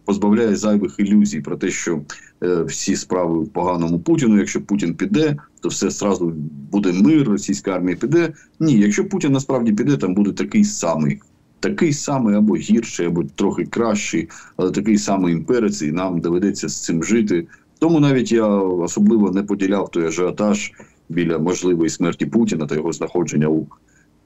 позбавляє 0.04 0.56
зайвих 0.56 0.94
ілюзій 0.98 1.40
про 1.40 1.56
те, 1.56 1.70
що 1.70 2.00
е, 2.42 2.62
всі 2.62 2.96
справи 2.96 3.38
в 3.38 3.48
поганому 3.48 4.00
Путіну. 4.00 4.38
Якщо 4.38 4.62
Путін 4.62 4.94
піде, 4.94 5.36
то 5.60 5.68
все 5.68 5.90
зразу 5.90 6.32
буде 6.72 6.92
мир, 6.92 7.28
російська 7.28 7.70
армія 7.70 7.96
піде. 7.96 8.32
Ні, 8.60 8.78
якщо 8.78 9.08
Путін 9.08 9.32
насправді 9.32 9.72
піде, 9.72 9.96
там 9.96 10.14
буде 10.14 10.32
такий 10.32 10.64
самий. 10.64 11.20
Такий 11.60 11.92
самий 11.92 12.36
або 12.36 12.56
гірший, 12.56 13.06
або 13.06 13.24
трохи 13.24 13.64
кращий, 13.64 14.28
але 14.56 14.70
такий 14.70 14.98
самий 14.98 15.34
імперець, 15.34 15.82
і 15.82 15.92
нам 15.92 16.20
доведеться 16.20 16.68
з 16.68 16.84
цим 16.84 17.04
жити. 17.04 17.46
Тому 17.78 18.00
навіть 18.00 18.32
я 18.32 18.46
особливо 18.56 19.30
не 19.30 19.42
поділяв 19.42 19.90
той 19.90 20.06
ажіотаж 20.06 20.72
біля 21.08 21.38
можливої 21.38 21.90
смерті 21.90 22.26
Путіна 22.26 22.66
та 22.66 22.74
його 22.74 22.92
знаходження 22.92 23.48
у 23.48 23.66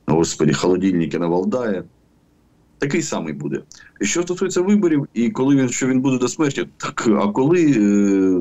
господі 0.07 0.53
холодильники 0.53 1.19
на 1.19 1.27
Валдає. 1.27 1.85
Такий 2.79 3.03
самий 3.03 3.33
буде. 3.33 3.62
Що 4.01 4.23
стосується 4.23 4.61
виборів, 4.61 5.09
і 5.15 5.31
коли 5.31 5.57
він 5.57 5.69
що 5.69 5.87
він 5.87 6.01
буде 6.01 6.19
до 6.19 6.29
смерті, 6.29 6.69
так 6.77 7.09
а 7.23 7.29
коли, 7.29 7.73
е, 7.73 7.79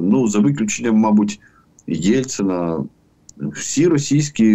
ну 0.04 0.28
за 0.28 0.40
виключенням, 0.40 0.96
мабуть, 0.96 1.40
Єльцина, 1.88 2.84
всі 3.38 3.88
російські 3.88 4.46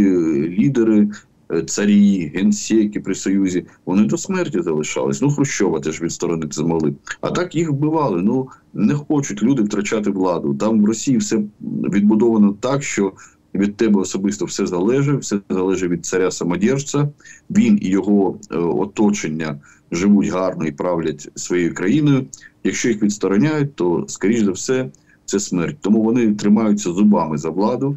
лідери, 0.49 1.09
е, 1.53 1.63
царі, 1.63 2.33
генсеки 2.35 3.01
при 3.01 3.15
Союзі, 3.15 3.67
вони 3.87 4.05
до 4.05 4.17
смерті 4.17 4.63
залишались. 4.63 5.23
Ну, 5.23 5.31
Хрущова 5.31 5.81
теж 5.81 6.03
відсторонити 6.03 6.53
замогли. 6.53 6.95
А 7.21 7.31
так 7.31 7.55
їх 7.55 7.71
вбивали. 7.71 8.23
Ну 8.23 8.49
не 8.75 8.95
хочуть 8.95 9.43
люди 9.43 9.63
втрачати 9.63 10.11
владу. 10.11 10.55
Там 10.55 10.83
в 10.83 10.85
Росії 10.85 11.17
все 11.17 11.43
відбудовано 11.61 12.57
так, 12.61 12.83
що 12.83 13.13
від 13.55 13.77
тебе 13.77 14.01
особисто 14.01 14.45
все 14.45 14.67
залежить, 14.67 15.21
все 15.21 15.41
залежить 15.51 15.91
від 15.91 16.07
царя 16.07 16.31
самодержця. 16.31 17.09
Він 17.51 17.79
і 17.83 17.89
його 17.89 18.39
е, 18.51 18.57
оточення 18.57 19.61
живуть 19.93 20.29
гарно 20.29 20.67
і 20.67 20.73
правлять 20.73 21.29
своєю 21.35 21.75
країною. 21.75 22.27
Якщо 22.65 22.89
їх 22.89 23.03
відстороняють, 23.03 23.75
то 23.75 24.05
скоріш 24.09 24.41
за 24.41 24.53
все 24.53 24.91
це 25.25 25.41
смерть. 25.41 25.77
Тому 25.81 26.03
вони 26.03 26.35
тримаються 26.35 26.93
зубами 26.93 27.39
за 27.39 27.51
владу. 27.51 27.97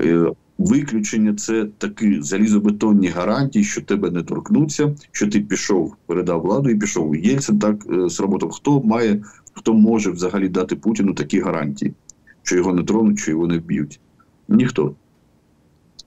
Е, 0.00 0.32
виключення 0.58 1.34
це 1.34 1.66
такі 1.78 2.22
залізобетонні 2.22 3.08
гарантії, 3.08 3.64
що 3.64 3.82
тебе 3.82 4.10
не 4.10 4.22
торкнуться, 4.22 4.94
що 5.12 5.28
ти 5.28 5.40
пішов, 5.40 5.96
передав 6.06 6.42
владу 6.42 6.70
і 6.70 6.74
пішов. 6.74 7.16
Єльцин 7.16 7.58
так 7.58 7.86
е, 7.90 8.10
сработав. 8.10 8.50
Хто 8.50 8.82
має, 8.82 9.24
хто 9.52 9.74
може 9.74 10.10
взагалі 10.10 10.48
дати 10.48 10.76
Путіну 10.76 11.14
такі 11.14 11.40
гарантії, 11.40 11.94
що 12.42 12.56
його 12.56 12.72
не 12.72 12.84
тронуть, 12.84 13.18
що 13.18 13.30
його 13.30 13.46
не 13.46 13.58
вб'ють. 13.58 14.00
Ніхто. 14.48 14.94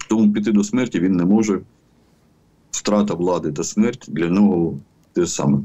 Тому 0.10 0.34
піти 0.34 0.52
до 0.52 0.64
смерті 0.64 1.00
він 1.00 1.16
не 1.16 1.26
може. 1.26 1.62
Втрата 2.72 3.14
влади 3.14 3.52
та 3.52 3.64
смерть 3.64 4.06
для 4.08 4.28
нього 4.28 4.80
те 5.14 5.28
саме. 5.28 5.60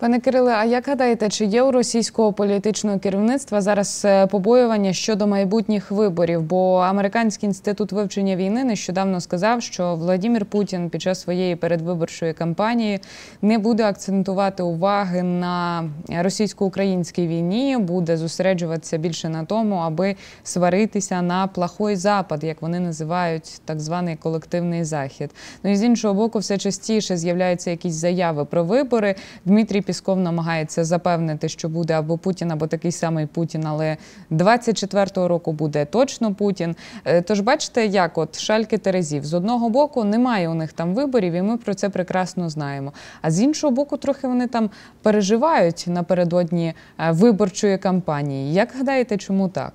Пане 0.00 0.20
Кириле, 0.20 0.52
а 0.52 0.64
як 0.64 0.86
гадаєте, 0.86 1.28
чи 1.28 1.44
є 1.44 1.62
у 1.62 1.70
російського 1.70 2.32
політичного 2.32 2.98
керівництва 2.98 3.60
зараз 3.60 4.02
е, 4.04 4.26
побоювання 4.26 4.92
щодо 4.92 5.26
майбутніх 5.26 5.90
виборів? 5.90 6.42
Бо 6.42 6.76
американський 6.76 7.46
інститут 7.46 7.92
вивчення 7.92 8.36
війни 8.36 8.64
нещодавно 8.64 9.20
сказав, 9.20 9.62
що 9.62 9.94
Владимир 9.94 10.44
Путін 10.44 10.90
під 10.90 11.02
час 11.02 11.20
своєї 11.20 11.56
передвиборчої 11.56 12.32
кампанії 12.32 13.00
не 13.42 13.58
буде 13.58 13.84
акцентувати 13.84 14.62
уваги 14.62 15.22
на 15.22 15.84
російсько-українській 16.08 17.26
війні, 17.26 17.76
буде 17.78 18.16
зосереджуватися 18.16 18.98
більше 18.98 19.28
на 19.28 19.44
тому, 19.44 19.76
аби 19.76 20.16
сваритися 20.42 21.22
на 21.22 21.46
плохой 21.46 21.96
запад, 21.96 22.44
як 22.44 22.62
вони 22.62 22.80
називають 22.80 23.60
так 23.64 23.80
званий 23.80 24.16
колективний 24.16 24.84
захід. 24.84 25.30
Ну 25.62 25.70
і 25.70 25.76
з 25.76 25.82
іншого 25.82 26.14
боку, 26.14 26.38
все 26.38 26.58
частіше 26.58 27.16
з'являються 27.16 27.70
якісь 27.70 27.94
заяви 27.94 28.44
про 28.44 28.64
вибори. 28.64 29.14
Дмитрій 29.44 29.89
Пісков 29.90 30.20
намагається 30.20 30.84
запевнити, 30.84 31.48
що 31.48 31.68
буде 31.68 31.94
або 31.94 32.18
Путін, 32.18 32.50
або 32.50 32.66
такий 32.66 32.92
самий 32.92 33.26
Путін, 33.26 33.64
але 33.66 33.96
24-го 34.30 35.28
року 35.28 35.52
буде 35.52 35.84
точно 35.84 36.34
Путін. 36.34 36.76
Е, 37.04 37.22
тож 37.22 37.40
бачите, 37.40 37.86
як 37.86 38.18
от 38.18 38.38
шальки 38.38 38.78
Терезів 38.78 39.24
з 39.24 39.34
одного 39.34 39.68
боку 39.68 40.04
немає 40.04 40.48
у 40.48 40.54
них 40.54 40.72
там 40.72 40.94
виборів, 40.94 41.32
і 41.32 41.42
ми 41.42 41.56
про 41.56 41.74
це 41.74 41.88
прекрасно 41.88 42.48
знаємо. 42.48 42.92
А 43.22 43.30
з 43.30 43.40
іншого 43.40 43.70
боку, 43.70 43.96
трохи 43.96 44.28
вони 44.28 44.46
там 44.46 44.70
переживають 45.02 45.84
напередодні 45.88 46.74
е, 46.98 47.10
виборчої 47.10 47.78
кампанії. 47.78 48.54
Як 48.54 48.68
гадаєте, 48.78 49.16
чому 49.16 49.48
так? 49.48 49.72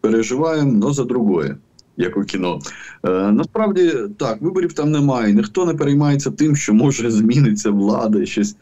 Переживаємо, 0.00 0.72
но 0.72 0.92
за 0.92 1.04
другое 1.04 1.56
як 1.96 2.16
у 2.16 2.22
кіно. 2.22 2.58
Е, 3.02 3.32
Насправді 3.32 3.92
так, 4.18 4.42
виборів 4.42 4.72
там 4.72 4.90
немає. 4.90 5.34
Ніхто 5.34 5.66
не 5.66 5.74
переймається 5.74 6.30
тим, 6.30 6.56
що 6.56 6.74
може 6.74 7.10
зміниться 7.10 7.70
влада, 7.70 8.26
щось 8.26 8.56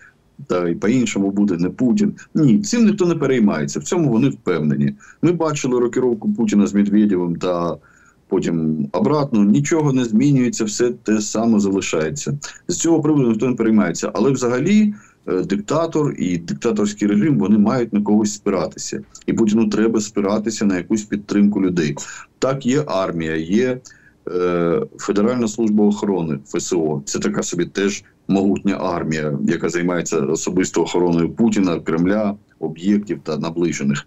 та 0.46 0.68
і 0.68 0.74
по-іншому 0.74 1.30
буде 1.30 1.56
не 1.56 1.70
Путін. 1.70 2.14
Ні, 2.34 2.58
цим 2.58 2.86
ніхто 2.86 3.06
не 3.06 3.14
переймається. 3.14 3.80
В 3.80 3.84
цьому 3.84 4.10
вони 4.10 4.28
впевнені. 4.28 4.94
Ми 5.22 5.32
бачили 5.32 5.80
рокіровку 5.80 6.32
Путіна 6.32 6.66
з 6.66 6.74
Медведєвим 6.74 7.36
та 7.36 7.76
потім 8.28 8.88
обратно. 8.92 9.44
Нічого 9.44 9.92
не 9.92 10.04
змінюється, 10.04 10.64
все 10.64 10.90
те 10.90 11.20
саме 11.20 11.60
залишається. 11.60 12.38
З 12.68 12.76
цього 12.76 13.00
приводу 13.00 13.28
ніхто 13.28 13.48
не 13.48 13.54
переймається. 13.54 14.10
Але 14.14 14.30
взагалі. 14.30 14.94
Е, 15.28 15.42
диктатор 15.42 16.14
і 16.18 16.38
диктаторський 16.38 17.08
режим 17.08 17.38
вони 17.38 17.58
мають 17.58 17.92
на 17.92 18.02
когось 18.02 18.34
спиратися, 18.34 19.02
і 19.26 19.32
Путіну 19.32 19.68
треба 19.68 20.00
спиратися 20.00 20.64
на 20.64 20.76
якусь 20.76 21.02
підтримку 21.02 21.62
людей. 21.62 21.96
Так, 22.38 22.66
є 22.66 22.84
армія, 22.86 23.36
є 23.36 23.80
е, 24.28 24.80
Федеральна 24.98 25.48
служба 25.48 25.84
охорони 25.84 26.38
ФСО. 26.46 27.02
Це 27.04 27.18
така 27.18 27.42
собі 27.42 27.64
теж 27.64 28.04
могутня 28.28 28.74
армія, 28.74 29.38
яка 29.44 29.68
займається 29.68 30.18
особисто 30.20 30.82
охороною 30.82 31.30
Путіна, 31.30 31.80
Кремля, 31.80 32.36
об'єктів 32.58 33.20
та 33.22 33.36
наближених. 33.36 34.06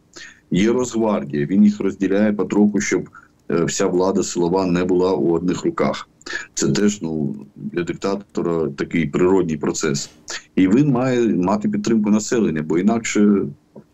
Є 0.52 0.72
Росгвардія, 0.72 1.46
він 1.46 1.64
їх 1.64 1.80
розділяє 1.80 2.34
потроху, 2.34 2.82
щоб 2.82 3.10
е, 3.52 3.64
вся 3.64 3.88
влада 3.88 4.24
силова 4.24 4.66
не 4.66 4.84
була 4.84 5.14
у 5.14 5.32
одних 5.34 5.66
руках. 5.66 6.10
Це 6.54 6.72
теж 6.72 7.02
ну 7.02 7.36
для 7.56 7.84
диктатора 7.84 8.70
такий 8.70 9.08
природній 9.08 9.58
процес, 9.58 10.10
і 10.56 10.68
він 10.68 10.90
має 10.90 11.28
мати 11.28 11.70
підтримку 11.70 12.10
населення, 12.10 12.62
бо 12.62 12.80
інакше 12.80 13.46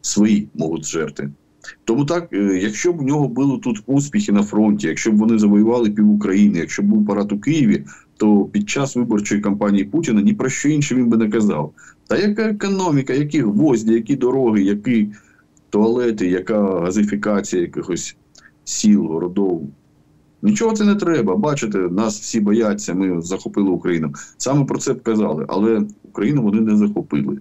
свої 0.02 0.48
можуть 0.54 0.86
жерти. 0.86 1.30
Тому 1.86 2.06
так, 2.06 2.34
е, 2.34 2.60
якщо 2.62 2.94
б 2.94 2.98
в 2.98 3.02
нього 3.02 3.28
були 3.28 3.58
тут 3.58 3.84
успіхи 3.86 4.32
на 4.32 4.44
фронті, 4.44 4.88
якщо 4.88 5.12
б 5.12 5.18
вони 5.18 5.40
завоювали 5.40 5.90
пів 5.90 6.12
України, 6.12 6.60
якщо 6.60 6.84
б 6.84 6.86
був 6.86 7.06
парад 7.06 7.32
у 7.32 7.40
Києві, 7.40 7.86
то 8.18 8.46
під 8.46 8.70
час 8.70 8.96
виборчої 8.96 9.42
кампанії 9.42 9.84
Путіна 9.84 10.22
ні 10.22 10.34
про 10.34 10.50
що 10.50 10.70
інше 10.70 10.96
він 10.96 11.10
би 11.10 11.18
не 11.18 11.30
казав. 11.30 11.74
Та 12.08 12.18
яка 12.18 12.42
економіка, 12.42 13.14
які 13.14 13.42
гвозді, 13.42 13.94
які 13.94 14.16
дороги, 14.16 14.64
які 14.64 15.10
туалети, 15.70 16.28
яка 16.28 16.80
газифікація 16.80 17.62
якихось 17.62 18.16
сіл, 18.64 19.06
городов. 19.06 19.70
Нічого 20.42 20.74
це 20.74 20.86
не 20.86 20.96
треба. 20.96 21.36
Бачите, 21.36 21.78
нас 21.78 22.20
всі 22.20 22.40
бояться, 22.40 22.94
ми 22.94 23.22
захопили 23.22 23.70
Україну. 23.70 24.14
Саме 24.38 24.66
про 24.66 24.80
це 24.80 24.94
б 24.94 25.04
казали, 25.04 25.46
але 25.50 25.82
Україну 26.04 26.42
вони 26.42 26.62
не 26.62 26.78
захопили. 26.78 27.38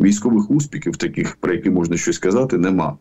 Військових 0.00 0.50
успіхів, 0.50 0.96
таких, 0.96 1.36
про 1.36 1.54
які 1.54 1.70
можна 1.70 1.96
щось 1.96 2.18
казати, 2.18 2.58
нема. 2.58 2.96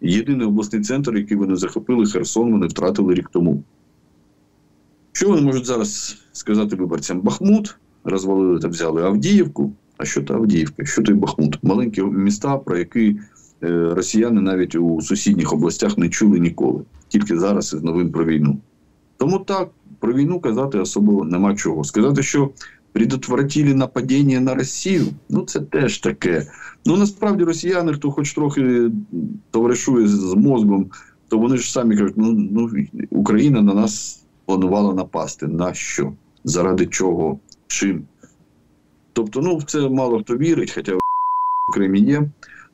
Єдиний 0.00 0.46
обласний 0.46 0.82
центр, 0.82 1.16
який 1.16 1.36
вони 1.36 1.56
захопили, 1.56 2.06
Херсон, 2.06 2.52
вони 2.52 2.66
втратили 2.66 3.14
рік 3.14 3.30
тому. 3.32 3.62
Що 5.12 5.28
вони 5.28 5.42
можуть 5.42 5.66
зараз 5.66 6.18
сказати 6.32 6.76
виборцям? 6.76 7.20
Бахмут 7.20 7.76
розвалили 8.04 8.58
та 8.58 8.68
взяли 8.68 9.02
Авдіївку. 9.02 9.72
А 9.96 10.04
що 10.04 10.22
то 10.22 10.34
Авдіївка? 10.34 10.84
Що 10.84 11.02
той 11.02 11.14
Бахмут? 11.14 11.58
Маленькі 11.62 12.02
міста, 12.02 12.56
про 12.58 12.78
які 12.78 13.16
е, 13.62 13.94
росіяни 13.94 14.40
навіть 14.40 14.74
у 14.74 15.00
сусідніх 15.00 15.52
областях 15.52 15.98
не 15.98 16.08
чули 16.08 16.40
ніколи 16.40 16.82
тільки 17.14 17.38
зараз 17.38 17.74
із 17.74 17.82
новин 17.82 18.12
про 18.12 18.24
війну. 18.24 18.58
Тому 19.16 19.38
так, 19.38 19.70
про 20.00 20.12
війну 20.12 20.40
казати 20.40 20.78
особливо 20.78 21.24
нема 21.24 21.54
чого. 21.54 21.84
Сказати, 21.84 22.22
що 22.22 22.50
предотвратили 22.92 23.74
нападіння 23.74 24.40
на 24.40 24.54
Росію, 24.54 25.06
ну 25.28 25.42
це 25.42 25.60
теж 25.60 25.98
таке. 25.98 26.46
Ну 26.86 26.96
насправді 26.96 27.44
росіяни, 27.44 27.92
хто 27.92 28.10
хоч 28.10 28.34
трохи 28.34 28.90
товаришує 29.50 30.08
з 30.08 30.34
мозгом, 30.34 30.90
то 31.28 31.38
вони 31.38 31.56
ж 31.56 31.72
самі 31.72 31.96
кажуть, 31.96 32.14
ну, 32.16 32.32
ну 32.32 32.70
Україна 33.10 33.62
на 33.62 33.74
нас 33.74 34.24
планувала 34.46 34.94
напасти. 34.94 35.46
На 35.46 35.74
що? 35.74 36.12
Заради 36.44 36.86
чого? 36.86 37.38
Чим? 37.66 38.04
Тобто, 39.12 39.40
ну 39.40 39.56
в 39.56 39.62
це 39.64 39.88
мало 39.88 40.20
хто 40.20 40.36
вірить, 40.36 40.72
хоча 40.74 40.94
в 40.94 41.00
Кримі 41.72 42.00
є. 42.00 42.30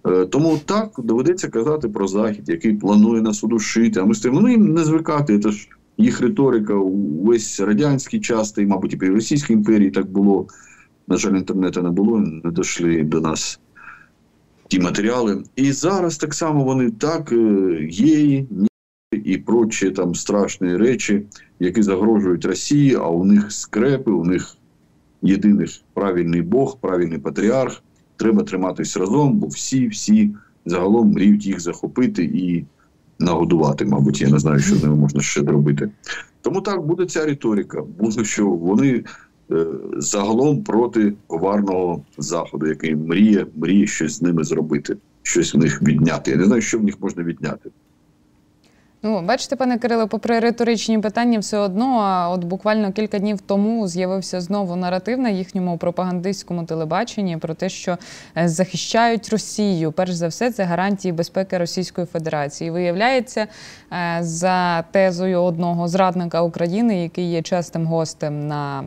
Е, 0.06 0.26
тому 0.26 0.58
так 0.64 0.90
доведеться 0.98 1.48
казати 1.48 1.88
про 1.88 2.08
захід, 2.08 2.48
який 2.48 2.74
планує 2.74 3.22
нас 3.22 3.44
удушити. 3.44 4.00
А 4.00 4.04
ми 4.04 4.14
стоїмо, 4.14 4.40
ну 4.40 4.48
їм 4.48 4.74
не 4.74 4.84
звикати. 4.84 5.38
Це 5.38 5.50
ж 5.50 5.68
їх 5.98 6.20
риторика 6.20 6.74
увесь 6.74 7.60
радянський 7.60 8.20
час, 8.20 8.52
та 8.52 8.62
й, 8.62 8.66
мабуть, 8.66 8.92
і 8.92 8.96
при 8.96 9.10
Російській 9.10 9.52
імперії 9.52 9.90
так 9.90 10.10
було. 10.10 10.46
На 11.08 11.16
жаль, 11.16 11.32
інтернету 11.32 11.82
не 11.82 11.90
було, 11.90 12.18
не 12.18 12.50
дійшли 12.50 13.02
до 13.02 13.20
нас 13.20 13.60
ті 14.68 14.80
матеріали. 14.80 15.42
І 15.56 15.72
зараз 15.72 16.16
так 16.16 16.34
само 16.34 16.64
вони 16.64 16.90
так 16.90 17.32
е, 17.32 17.78
є 17.90 18.44
і 19.12 19.38
прочі 19.38 19.90
там 19.90 20.14
страшні 20.14 20.76
речі, 20.76 21.22
які 21.60 21.82
загрожують 21.82 22.44
Росії, 22.44 22.94
а 22.94 23.08
у 23.08 23.24
них 23.24 23.52
скрепи, 23.52 24.10
у 24.10 24.24
них 24.24 24.56
єдиний 25.22 25.82
правильний 25.94 26.42
Бог, 26.42 26.78
правильний 26.80 27.18
патріарх 27.18 27.82
треба 28.20 28.42
триматись 28.42 28.96
разом, 28.96 29.38
бо 29.38 29.46
всі, 29.46 29.88
всі 29.88 30.30
загалом 30.66 31.10
мріють 31.10 31.46
їх 31.46 31.60
захопити 31.60 32.24
і 32.24 32.64
нагодувати. 33.18 33.84
Мабуть, 33.84 34.20
я 34.20 34.28
не 34.28 34.38
знаю, 34.38 34.58
що 34.58 34.76
з 34.76 34.82
ними 34.82 34.96
можна 34.96 35.20
ще 35.20 35.40
зробити. 35.40 35.90
Тому 36.40 36.60
так 36.60 36.86
буде 36.86 37.06
ця 37.06 37.26
риторика. 37.26 37.82
Буде, 37.98 38.24
що 38.24 38.46
вони 38.46 39.04
е, 39.50 39.66
загалом 39.96 40.64
проти 40.64 41.12
коварного 41.26 42.02
заходу, 42.18 42.66
який 42.66 42.96
мріє, 42.96 43.46
мріє 43.56 43.86
щось 43.86 44.12
з 44.12 44.22
ними 44.22 44.44
зробити, 44.44 44.96
щось 45.22 45.54
в 45.54 45.58
них 45.58 45.82
відняти. 45.82 46.30
Я 46.30 46.36
не 46.36 46.44
знаю, 46.44 46.62
що 46.62 46.78
в 46.78 46.84
них 46.84 47.00
можна 47.00 47.22
відняти. 47.22 47.70
Ну, 49.02 49.22
бачите, 49.22 49.56
пане 49.56 49.78
Кирило, 49.78 50.08
попри 50.08 50.40
риторичні 50.40 50.98
питання, 50.98 51.38
все 51.38 51.58
одно, 51.58 51.98
а 52.00 52.28
от 52.30 52.44
буквально 52.44 52.92
кілька 52.92 53.18
днів 53.18 53.40
тому 53.40 53.88
з'явився 53.88 54.40
знову 54.40 54.76
наратив 54.76 55.18
на 55.18 55.28
їхньому 55.28 55.78
пропагандистському 55.78 56.64
телебаченні 56.64 57.36
про 57.36 57.54
те, 57.54 57.68
що 57.68 57.98
е, 58.36 58.48
захищають 58.48 59.28
Росію. 59.28 59.92
Перш 59.92 60.12
за 60.12 60.28
все, 60.28 60.52
це 60.52 60.64
гарантії 60.64 61.12
безпеки 61.12 61.58
Російської 61.58 62.06
Федерації. 62.06 62.70
Виявляється, 62.70 63.46
е, 63.92 64.18
за 64.20 64.82
тезою 64.82 65.42
одного 65.42 65.88
зрадника 65.88 66.42
України, 66.42 67.02
який 67.02 67.30
є 67.30 67.42
частим 67.42 67.86
гостем 67.86 68.46
на 68.48 68.84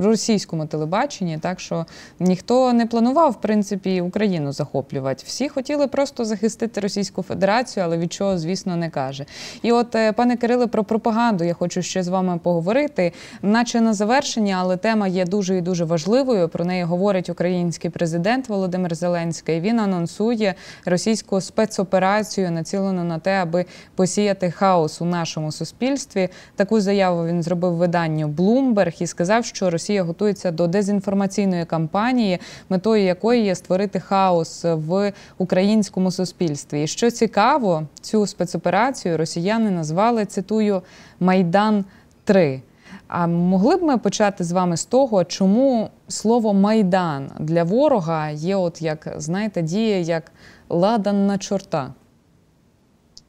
російському 0.00 0.66
телебаченні, 0.66 1.38
так 1.38 1.60
що 1.60 1.86
ніхто 2.20 2.72
не 2.72 2.86
планував 2.86 3.30
в 3.30 3.40
принципі 3.40 4.00
Україну 4.00 4.52
захоплювати. 4.52 5.24
Всі 5.26 5.48
хотіли 5.48 5.86
просто 5.86 6.24
захистити 6.24 6.80
Російську 6.80 7.22
Федерацію, 7.22 7.84
але 7.84 7.98
від 7.98 8.12
чого, 8.12 8.38
звісно, 8.38 8.76
не 8.76 8.90
каже 8.90 9.11
каже. 9.12 9.24
І 9.62 9.72
от, 9.72 9.94
е, 9.94 10.12
пане 10.12 10.36
Кириле, 10.36 10.66
про 10.66 10.84
пропаганду 10.84 11.44
я 11.44 11.54
хочу 11.54 11.82
ще 11.82 12.02
з 12.02 12.08
вами 12.08 12.40
поговорити, 12.42 13.12
наче 13.42 13.80
на 13.80 13.94
завершення, 13.94 14.56
але 14.60 14.76
тема 14.76 15.08
є 15.08 15.24
дуже 15.24 15.58
і 15.58 15.60
дуже 15.60 15.84
важливою. 15.84 16.48
Про 16.48 16.64
неї 16.64 16.84
говорить 16.84 17.28
український 17.28 17.90
президент 17.90 18.48
Володимир 18.48 18.94
Зеленський. 18.94 19.60
Він 19.60 19.80
анонсує 19.80 20.54
російську 20.86 21.40
спецоперацію, 21.40 22.50
націлену 22.50 23.04
на 23.04 23.18
те, 23.18 23.42
аби 23.42 23.64
посіяти 23.94 24.50
хаос 24.50 25.02
у 25.02 25.04
нашому 25.04 25.52
суспільстві. 25.52 26.28
Таку 26.56 26.80
заяву 26.80 27.26
він 27.26 27.42
зробив 27.42 27.72
виданню 27.72 28.28
Bloomberg 28.28 29.02
і 29.02 29.06
сказав, 29.06 29.44
що 29.44 29.70
Росія 29.70 30.02
готується 30.02 30.50
до 30.50 30.66
дезінформаційної 30.66 31.64
кампанії, 31.64 32.38
метою 32.68 33.04
якої 33.04 33.44
є 33.44 33.54
створити 33.54 34.00
хаос 34.00 34.64
в 34.64 35.12
українському 35.38 36.10
суспільстві. 36.10 36.82
І 36.82 36.86
що 36.86 37.10
цікаво, 37.10 37.86
цю 38.00 38.26
спецоперацію 38.26 39.01
операцію 39.02 39.16
росіяни 39.16 39.70
назвали 39.70 40.26
цитую 40.26 40.82
Майдан 41.20 41.84
3 42.24 42.62
А 43.08 43.26
могли 43.26 43.76
б 43.76 43.82
ми 43.82 43.98
почати 43.98 44.44
з 44.44 44.52
вами 44.52 44.76
з 44.76 44.84
того, 44.84 45.24
чому 45.24 45.90
слово 46.08 46.54
майдан 46.54 47.30
для 47.40 47.64
ворога 47.64 48.30
є, 48.30 48.56
от 48.56 48.82
як 48.82 49.14
знаєте, 49.16 49.62
діє 49.62 50.00
як 50.00 50.32
ладан 50.68 51.26
на 51.26 51.38
чорта? 51.38 51.94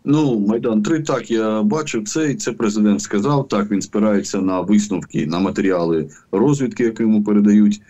Ну, 0.05 0.39
Майдан 0.39 0.83
3 0.83 0.99
так 0.99 1.31
я 1.31 1.63
бачив 1.63 2.07
це, 2.07 2.31
і 2.31 2.35
це 2.35 2.51
президент 2.51 3.01
сказав. 3.01 3.47
Так 3.47 3.71
він 3.71 3.81
спирається 3.81 4.41
на 4.41 4.61
висновки, 4.61 5.25
на 5.27 5.39
матеріали 5.39 6.09
розвідки, 6.31 6.83
які 6.83 7.03
йому 7.03 7.23
передають. 7.23 7.81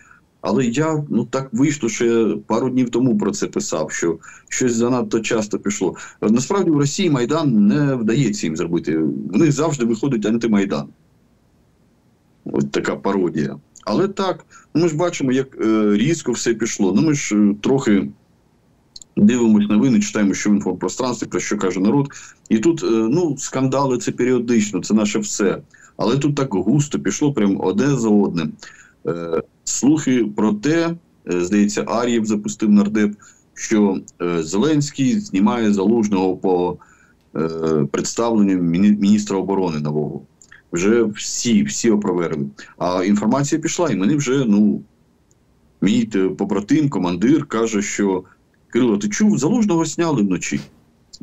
Але 0.46 0.66
я 0.66 1.04
ну 1.10 1.24
так 1.24 1.48
вийшло, 1.52 1.88
що 1.88 2.04
я 2.04 2.36
пару 2.46 2.70
днів 2.70 2.90
тому 2.90 3.18
про 3.18 3.30
це 3.30 3.46
писав, 3.46 3.90
що 3.90 4.18
щось 4.48 4.74
занадто 4.74 5.20
часто 5.20 5.58
пішло. 5.58 5.96
Насправді 6.22 6.70
в 6.70 6.78
Росії 6.78 7.10
Майдан 7.10 7.66
не 7.66 7.94
вдається 7.94 8.46
їм 8.46 8.56
зробити. 8.56 8.98
В 8.98 9.36
них 9.36 9.52
завжди 9.52 9.84
виходить 9.84 10.26
антимайдан. 10.26 10.88
Ось 12.44 12.64
така 12.70 12.96
пародія. 12.96 13.56
Але 13.84 14.08
так, 14.08 14.46
ну 14.74 14.82
ми 14.82 14.88
ж 14.88 14.96
бачимо, 14.96 15.32
як 15.32 15.58
е, 15.60 15.96
різко 15.96 16.32
все 16.32 16.54
пішло. 16.54 16.92
Ну 16.96 17.02
ми 17.02 17.14
ж 17.14 17.36
е, 17.36 17.54
трохи 17.60 18.08
дивимось 19.16 19.68
новини, 19.68 20.00
читаємо, 20.00 20.34
що 20.34 20.50
в 20.50 20.54
інфопространстві, 20.54 21.26
про 21.26 21.40
що 21.40 21.58
каже 21.58 21.80
народ. 21.80 22.08
І 22.48 22.58
тут 22.58 22.82
е, 22.82 22.86
ну, 22.90 23.36
скандали 23.38 23.98
це 23.98 24.12
періодично, 24.12 24.80
це 24.80 24.94
наше 24.94 25.18
все. 25.18 25.62
Але 25.96 26.18
тут 26.18 26.34
так 26.34 26.54
густо 26.54 26.98
пішло, 26.98 27.32
прям 27.32 27.60
одне 27.60 27.96
за 27.96 28.08
одним. 28.08 28.52
Е, 29.06 29.42
слухи 29.64 30.24
про 30.36 30.52
те, 30.52 30.94
е, 31.32 31.44
здається, 31.44 31.84
Ар'єв 31.86 32.26
запустив 32.26 32.70
нардеп, 32.70 33.12
що 33.54 34.00
е, 34.22 34.42
Зеленський 34.42 35.20
знімає 35.20 35.72
залужного 35.72 36.36
по 36.36 36.78
представленню 37.90 38.62
міністра 38.62 39.38
оборони 39.38 39.80
нового. 39.80 40.22
Вже 40.72 41.02
всі 41.02 41.62
всі 41.62 41.90
опровергли. 41.90 42.46
А 42.78 43.04
інформація 43.04 43.60
пішла, 43.60 43.90
і 43.90 43.96
мені 43.96 44.14
вже 44.16 44.44
ну 44.44 44.82
мій 45.80 46.04
побратим, 46.38 46.88
командир 46.88 47.44
каже, 47.44 47.82
що 47.82 48.24
Кирило, 48.74 48.98
ти 48.98 49.08
чув, 49.08 49.38
залужного 49.38 49.84
зняли 49.84 50.22
вночі. 50.22 50.60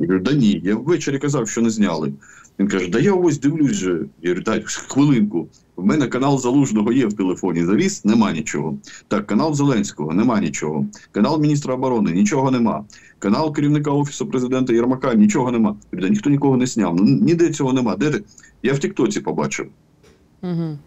Я 0.02 0.08
кажу, 0.08 0.20
да 0.20 0.34
ні, 0.34 0.62
я 0.64 0.76
ввечері 0.76 1.20
казав, 1.20 1.50
що 1.50 1.62
не 1.62 1.70
зняли. 1.70 2.14
Він 2.60 2.68
каже: 2.68 2.90
Да 2.90 3.00
я 3.00 3.14
ось 3.14 3.40
дивлюсь 3.40 3.72
же. 3.72 4.06
Я 4.22 4.30
говорю, 4.30 4.44
дай 4.44 4.64
хвилинку. 4.66 5.48
В 5.76 5.86
мене 5.86 6.08
канал 6.08 6.40
Залужного 6.40 6.92
є 6.92 7.06
в 7.06 7.14
телефоні. 7.14 7.66
Завіс, 7.66 8.06
нема 8.06 8.32
нічого. 8.32 8.78
Так, 9.08 9.28
канал 9.28 9.54
Зеленського, 9.54 10.14
нема 10.14 10.40
нічого. 10.40 10.86
Канал 11.12 11.42
міністра 11.42 11.74
оборони, 11.74 12.12
нічого 12.12 12.52
нема. 12.52 12.86
Канал 13.20 13.54
керівника 13.54 13.92
офісу 13.92 14.28
президента 14.28 14.74
Єрмака, 14.74 15.14
нічого 15.14 15.52
нема. 15.52 15.76
Да 15.94 16.10
ніхто 16.10 16.30
нікого 16.30 16.58
не 16.58 16.68
сняв. 16.68 16.96
Ну 16.96 17.04
ніде 17.04 17.50
цього 17.50 17.74
нема. 17.74 17.96
Де 17.96 18.10
ти? 18.10 18.24
Я 18.64 18.74
в 18.74 18.80
Тіктоці 18.80 19.20
побачив. 19.20 19.68
Угу. 20.44 20.78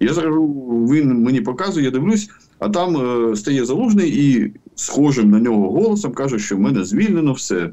Я 0.00 0.12
скажу, 0.12 0.46
він 0.90 1.22
мені 1.22 1.40
показує, 1.40 1.84
я 1.84 1.90
дивлюсь, 1.90 2.30
а 2.58 2.68
там 2.68 2.96
е, 2.96 3.36
стає 3.36 3.64
залужний 3.64 4.10
і 4.26 4.52
схожим 4.74 5.30
на 5.30 5.40
нього 5.40 5.70
голосом 5.70 6.12
каже, 6.12 6.38
що 6.38 6.56
в 6.56 6.60
мене 6.60 6.84
звільнено 6.84 7.32
все. 7.32 7.70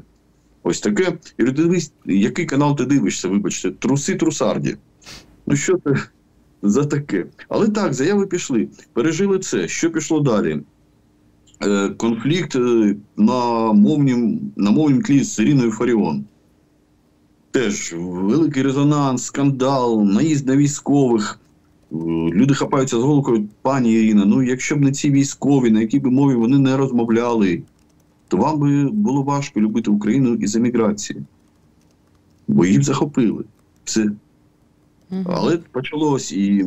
Ось 0.62 0.80
таке. 0.80 1.18
І 1.38 1.44
дивись, 1.44 1.92
який 2.06 2.46
канал 2.46 2.76
ти 2.76 2.84
дивишся, 2.84 3.28
вибачте, 3.28 3.70
труси 3.70 4.14
трусарді. 4.14 4.76
Ну 5.46 5.56
що 5.56 5.78
це 5.84 5.94
за 6.62 6.84
таке? 6.84 7.26
Але 7.48 7.68
так, 7.68 7.94
заяви 7.94 8.26
пішли. 8.26 8.68
Пережили 8.92 9.38
це. 9.38 9.68
Що 9.68 9.90
пішло 9.90 10.20
далі? 10.20 10.60
Е, 11.62 11.88
Конфлікт 11.88 12.56
е, 12.56 12.96
на 13.16 13.72
мовнім, 13.72 14.52
на 14.56 14.70
мовнім 14.70 15.02
тлі 15.02 15.24
з 15.24 15.38
Іриною 15.38 15.70
Фаріон. 15.70 16.24
Теж 17.50 17.94
великий 17.96 18.62
резонанс, 18.62 19.24
скандал, 19.24 20.04
наїзд 20.04 20.46
на 20.46 20.56
військових. 20.56 21.40
Е, 21.92 21.96
люди 22.32 22.54
хапаються 22.54 22.96
з 22.96 23.00
головою, 23.00 23.48
пані 23.62 23.92
Ірина, 23.92 24.24
ну 24.24 24.42
якщо 24.42 24.76
б 24.76 24.80
не 24.80 24.92
ці 24.92 25.10
військові, 25.10 25.70
на 25.70 25.80
якій 25.80 25.98
би 25.98 26.10
мові 26.10 26.34
вони 26.34 26.58
не 26.58 26.76
розмовляли, 26.76 27.62
то 28.30 28.36
вам 28.36 28.58
би 28.58 28.88
було 28.88 29.22
важко 29.22 29.60
любити 29.60 29.90
Україну 29.90 30.34
із 30.34 30.56
еміграції. 30.56 31.22
Бо 32.48 32.64
її 32.64 32.78
б 32.78 32.84
захопили. 32.84 33.44
Все. 33.84 34.10
Але 35.24 35.58
почалось 35.72 36.32
і, 36.32 36.64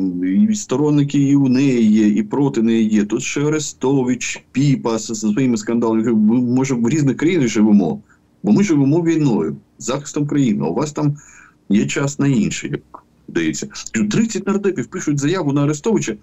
і 0.50 0.54
сторонники 0.54 1.18
і 1.18 1.36
у 1.36 1.48
неї 1.48 1.92
є, 1.92 2.08
і 2.08 2.22
проти 2.22 2.62
неї 2.62 2.88
є. 2.88 3.04
Тут 3.04 3.22
ще 3.22 3.46
Арестович, 3.46 4.44
Піпа 4.52 4.98
зі 4.98 5.14
своїми 5.14 5.56
скандалами. 5.56 6.12
Ми 6.12 6.40
може 6.40 6.74
в 6.74 6.88
різних 6.88 7.16
країнах 7.16 7.48
живемо, 7.48 8.02
бо 8.42 8.52
ми 8.52 8.62
живемо 8.62 9.02
війною, 9.02 9.56
захистом 9.78 10.26
країни. 10.26 10.64
А 10.64 10.68
у 10.68 10.74
вас 10.74 10.92
там 10.92 11.16
є 11.68 11.86
час 11.86 12.18
на 12.18 12.26
інше, 12.26 12.68
як 12.68 13.03
здається. 13.28 13.68
30 14.10 14.46
нардепів 14.46 14.86
пишуть 14.86 15.20
заяву 15.20 15.52
на 15.52 15.62
Арестовича. 15.62 16.16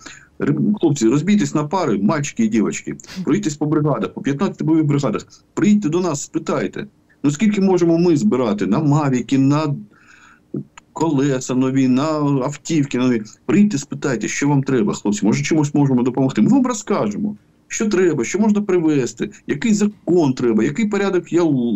Хлопці, 0.80 1.08
розбійтесь 1.08 1.56
на 1.56 1.64
пари, 1.64 1.98
мальчики 1.98 2.46
і 2.46 2.48
дівчатки, 2.48 2.98
проїдьтесь 3.24 3.56
по 3.56 3.66
бригадах, 3.66 4.14
по 4.14 4.22
15 4.22 4.64
бойових 4.64 4.86
бригадах. 4.88 5.28
Приїдьте 5.54 5.90
до 5.90 6.00
нас, 6.00 6.22
спитайте. 6.22 6.88
Ну 7.24 7.32
скільки 7.32 7.62
можемо 7.62 7.98
ми 7.98 8.18
збирати 8.18 8.68
на 8.68 8.80
Мавіки, 8.80 9.38
на 9.38 9.76
колеса 10.94 11.56
нові, 11.56 11.88
на 11.88 12.04
автівки 12.44 12.98
нові. 12.98 13.22
Прийдьте, 13.46 13.78
спитайте, 13.78 14.28
що 14.28 14.48
вам 14.48 14.64
треба, 14.64 14.94
хлопці. 14.94 15.26
Може, 15.26 15.44
чимось 15.44 15.74
можемо 15.74 16.04
допомогти. 16.04 16.42
Ми 16.42 16.50
вам 16.50 16.68
розкажемо, 16.68 17.36
що 17.68 17.90
треба, 17.90 18.24
що 18.24 18.40
можна 18.40 18.62
привезти, 18.62 19.30
який 19.48 19.74
закон 19.74 20.34
треба, 20.34 20.64
який 20.64 20.86
порядок, 20.86 21.26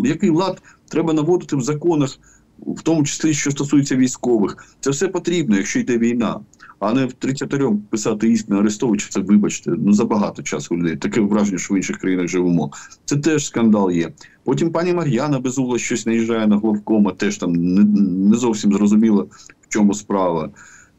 який 0.06 0.30
лад 0.30 0.62
треба 0.90 1.14
наводити 1.14 1.56
в 1.56 1.62
законах 1.62 2.20
в 2.60 2.82
тому 2.82 3.04
числі, 3.04 3.34
що 3.34 3.52
стосується 3.52 3.96
військових, 3.96 4.76
це 4.80 4.90
все 4.90 5.08
потрібно, 5.08 5.58
якщо 5.58 5.80
йде 5.80 5.98
війна, 5.98 6.40
а 6.80 6.94
не 6.94 7.06
в 7.06 7.14
33 7.14 7.72
писати 7.90 8.30
істину 8.30 8.60
Арестовича, 8.60 9.08
це 9.10 9.20
вибачте, 9.20 9.72
ну 9.78 9.94
забагато 9.94 10.44
часу 10.44 10.78
людей. 10.78 10.96
Таке 10.96 11.22
враження, 11.22 11.58
що 11.58 11.74
в 11.74 11.78
інших 11.78 11.98
країнах 11.98 12.28
живемо. 12.28 12.72
Це 13.06 13.18
теж 13.18 13.46
скандал 13.46 13.92
є. 13.92 14.12
Потім 14.44 14.72
пані 14.72 14.94
Мар'яна 14.94 15.40
Безугла 15.40 15.78
щось 15.80 16.06
наїжджає 16.06 16.48
на 16.48 16.58
главкома, 16.58 17.12
теж 17.12 17.38
там 17.38 17.54
не, 17.54 17.84
не 18.30 18.38
зовсім 18.38 18.74
зрозуміло, 18.74 19.28
в 19.62 19.68
чому 19.70 19.94
справа. 19.94 20.50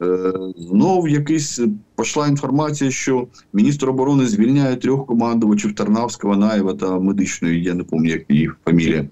Е, 0.03 0.33
Знов 0.57 1.09
якийсь 1.09 1.61
пішла 1.97 2.29
інформація, 2.29 2.91
що 2.91 3.27
міністр 3.53 3.91
оборони 3.91 4.27
звільняє 4.27 4.77
трьох 4.77 5.07
командувачів 5.07 5.75
Тарнавського, 5.75 6.37
Наєва 6.37 6.75
та 6.75 6.99
медичної, 6.99 7.63
я 7.63 7.75
не 7.75 7.85
пам'ятаю, 7.85 8.21
як 8.21 8.31
її 8.31 8.51
фамілія. 8.65 9.09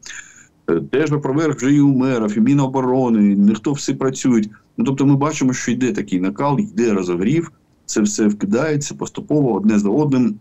Теж 0.91 1.11
проверх 1.11 1.57
вже 1.57 1.75
і 1.75 1.81
у 1.81 1.97
мерів, 1.97 2.39
і 2.39 2.41
Міноборони, 2.41 3.35
ніхто 3.35 3.73
всі 3.73 3.95
працюють. 3.95 4.51
Ну 4.77 4.85
тобто, 4.85 5.07
ми 5.07 5.17
бачимо, 5.17 5.53
що 5.53 5.73
йде 5.73 5.93
такий 5.93 6.21
накал, 6.21 6.61
йде 6.61 6.93
розогрів, 6.93 7.53
це 7.87 8.01
все 8.01 8.27
вкидається 8.27 8.95
поступово 8.95 9.55
одне 9.55 9.79
за 9.79 9.89
одним. 9.89 10.35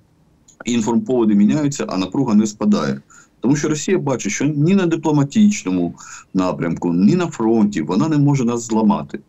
інформповоди 0.66 1.36
міняються, 1.36 1.86
а 1.90 1.98
напруга 1.98 2.34
не 2.34 2.48
спадає. 2.48 3.02
Тому 3.40 3.56
що 3.56 3.70
Росія 3.70 3.98
бачить, 3.98 4.32
що 4.32 4.46
ні 4.46 4.76
на 4.76 4.86
дипломатичному 4.86 5.96
напрямку, 6.34 6.94
ні 6.94 7.16
на 7.16 7.28
фронті 7.28 7.82
вона 7.82 8.08
не 8.10 8.18
може 8.18 8.46
нас 8.46 8.68
зламати. 8.68 9.20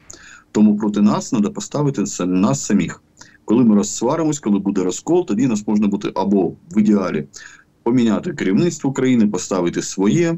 Тому 0.52 0.76
проти 0.76 1.00
нас 1.00 1.30
треба 1.30 1.50
поставити 1.50 2.04
нас 2.26 2.64
самих. 2.64 3.02
Коли 3.44 3.64
ми 3.64 3.74
розсваримось, 3.74 4.38
коли 4.38 4.58
буде 4.58 4.84
розкол, 4.84 5.26
тоді 5.26 5.46
нас 5.46 5.66
можна 5.66 5.88
бути 5.88 6.12
або 6.14 6.48
в 6.48 6.78
ідеалі 6.78 7.26
поміняти 7.82 8.32
керівництво 8.32 8.90
України, 8.90 9.26
поставити 9.26 9.82
своє 9.82 10.36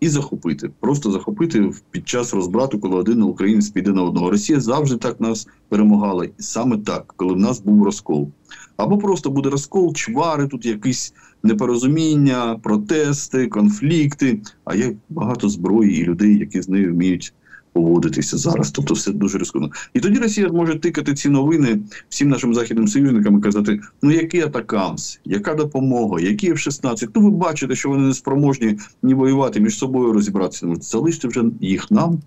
і 0.00 0.08
захопити. 0.08 0.70
Просто 0.80 1.10
захопити 1.10 1.70
під 1.90 2.08
час 2.08 2.34
розбрату, 2.34 2.78
коли 2.78 2.96
один 2.96 3.22
українець 3.22 3.68
піде 3.68 3.92
на 3.92 4.02
одного. 4.02 4.30
Росія 4.30 4.60
завжди 4.60 4.96
так 4.96 5.20
нас 5.20 5.48
перемагала, 5.68 6.24
і 6.24 6.30
саме 6.38 6.76
так, 6.76 7.14
коли 7.16 7.34
в 7.34 7.38
нас 7.38 7.60
був 7.60 7.84
розкол. 7.84 8.28
Або 8.76 8.98
просто 8.98 9.30
буде 9.30 9.50
розкол, 9.50 9.94
чвари, 9.94 10.46
тут 10.46 10.66
якісь 10.66 11.14
непорозуміння, 11.42 12.60
протести, 12.62 13.46
конфлікти. 13.46 14.40
А 14.64 14.74
є 14.74 14.96
багато 15.08 15.48
зброї 15.48 16.00
і 16.00 16.04
людей, 16.04 16.38
які 16.38 16.62
з 16.62 16.68
нею 16.68 16.94
вміють 16.94 17.34
поводитися 17.72 18.36
зараз. 18.36 18.70
Тобто 18.70 18.94
все 18.94 19.12
дуже 19.12 19.38
ризиковано. 19.38 19.72
І 19.94 20.00
тоді 20.00 20.18
Росія 20.18 20.48
може 20.48 20.78
тикати 20.78 21.14
ці 21.14 21.28
новини 21.28 21.78
всім 22.08 22.28
нашим 22.28 22.54
західним 22.54 22.88
союзникам 22.88 23.38
і 23.38 23.42
казати: 23.42 23.80
ну 24.02 24.10
який 24.10 24.40
атакамс, 24.40 25.20
яка 25.24 25.54
допомога, 25.54 26.20
які 26.20 26.52
F-16. 26.52 27.08
Ну 27.14 27.22
ви 27.22 27.30
бачите, 27.30 27.74
що 27.74 27.88
вони 27.88 28.06
не 28.06 28.14
спроможні 28.14 28.78
ні 29.02 29.14
воювати 29.14 29.60
між 29.60 29.78
собою 29.78 30.12
розібратися. 30.12 30.66
Залиште 30.80 31.28
вже 31.28 31.44
їх 31.60 31.90
нам, 31.90 32.20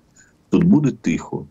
тут 0.49 0.63
буде 0.63 0.91
тихо. 1.01 1.45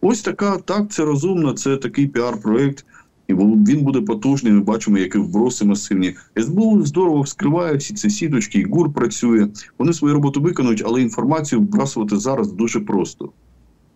Ось 0.00 0.22
така 0.22 0.56
так, 0.56 0.90
це 0.90 1.04
розумно, 1.04 1.52
це 1.52 1.76
такий 1.76 2.06
піар-проект. 2.06 2.84
І 3.28 3.34
він 3.34 3.82
буде 3.82 4.00
потужний. 4.00 4.52
Ми 4.52 4.60
бачимо, 4.60 4.98
які 4.98 5.18
вброси 5.18 5.64
масивні. 5.64 6.14
СБУ 6.40 6.82
здорово 6.84 7.20
вскриває 7.20 7.76
всі 7.76 7.94
ці 7.94 8.10
сіточки, 8.10 8.58
і 8.58 8.64
ГУР 8.64 8.92
працює. 8.92 9.48
Вони 9.78 9.92
свою 9.92 10.14
роботу 10.14 10.40
виконують, 10.40 10.82
але 10.86 11.02
інформацію 11.02 11.60
вбрасувати 11.60 12.16
зараз 12.16 12.52
дуже 12.52 12.80
просто. 12.80 13.32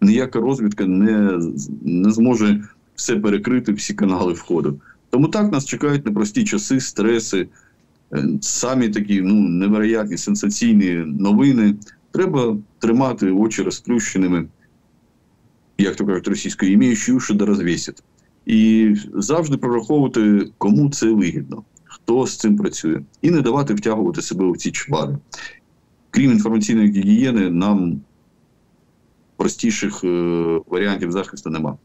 Ніяка 0.00 0.40
розвідка 0.40 0.86
не 0.86 1.40
не 1.82 2.10
зможе 2.10 2.64
все 2.94 3.16
перекрити, 3.16 3.72
всі 3.72 3.94
канали 3.94 4.32
входу. 4.32 4.80
Тому 5.10 5.28
так 5.28 5.52
нас 5.52 5.64
чекають 5.64 6.06
непрості 6.06 6.44
часи, 6.44 6.80
стреси, 6.80 7.48
е, 8.12 8.28
самі 8.40 8.88
такі 8.88 9.20
ну 9.20 9.34
невероятні 9.34 10.16
сенсаційні 10.16 10.90
новини. 11.06 11.74
Треба 12.12 12.56
тримати 12.78 13.30
очі 13.30 13.62
розплющеними, 13.62 14.46
як 15.78 15.96
то 15.96 16.06
кажуть, 16.06 16.28
російською 16.28 16.72
іміючи 16.72 17.12
уші 17.12 17.34
да 17.34 17.44
розвісять 17.44 18.02
і 18.46 18.94
завжди 19.14 19.56
прораховувати, 19.56 20.50
кому 20.58 20.90
це 20.90 21.06
вигідно, 21.06 21.62
хто 21.84 22.26
з 22.26 22.36
цим 22.36 22.56
працює, 22.56 23.00
і 23.22 23.30
не 23.30 23.40
давати 23.40 23.74
втягувати 23.74 24.22
себе 24.22 24.44
у 24.44 24.56
ці 24.56 24.70
чвари. 24.70 25.18
Крім 26.10 26.30
інформаційної 26.30 26.90
гігієни, 26.90 27.50
нам 27.50 28.00
простіших 29.36 30.04
е 30.04 30.60
варіантів 30.66 31.12
захисту 31.12 31.50
немає. 31.50 31.76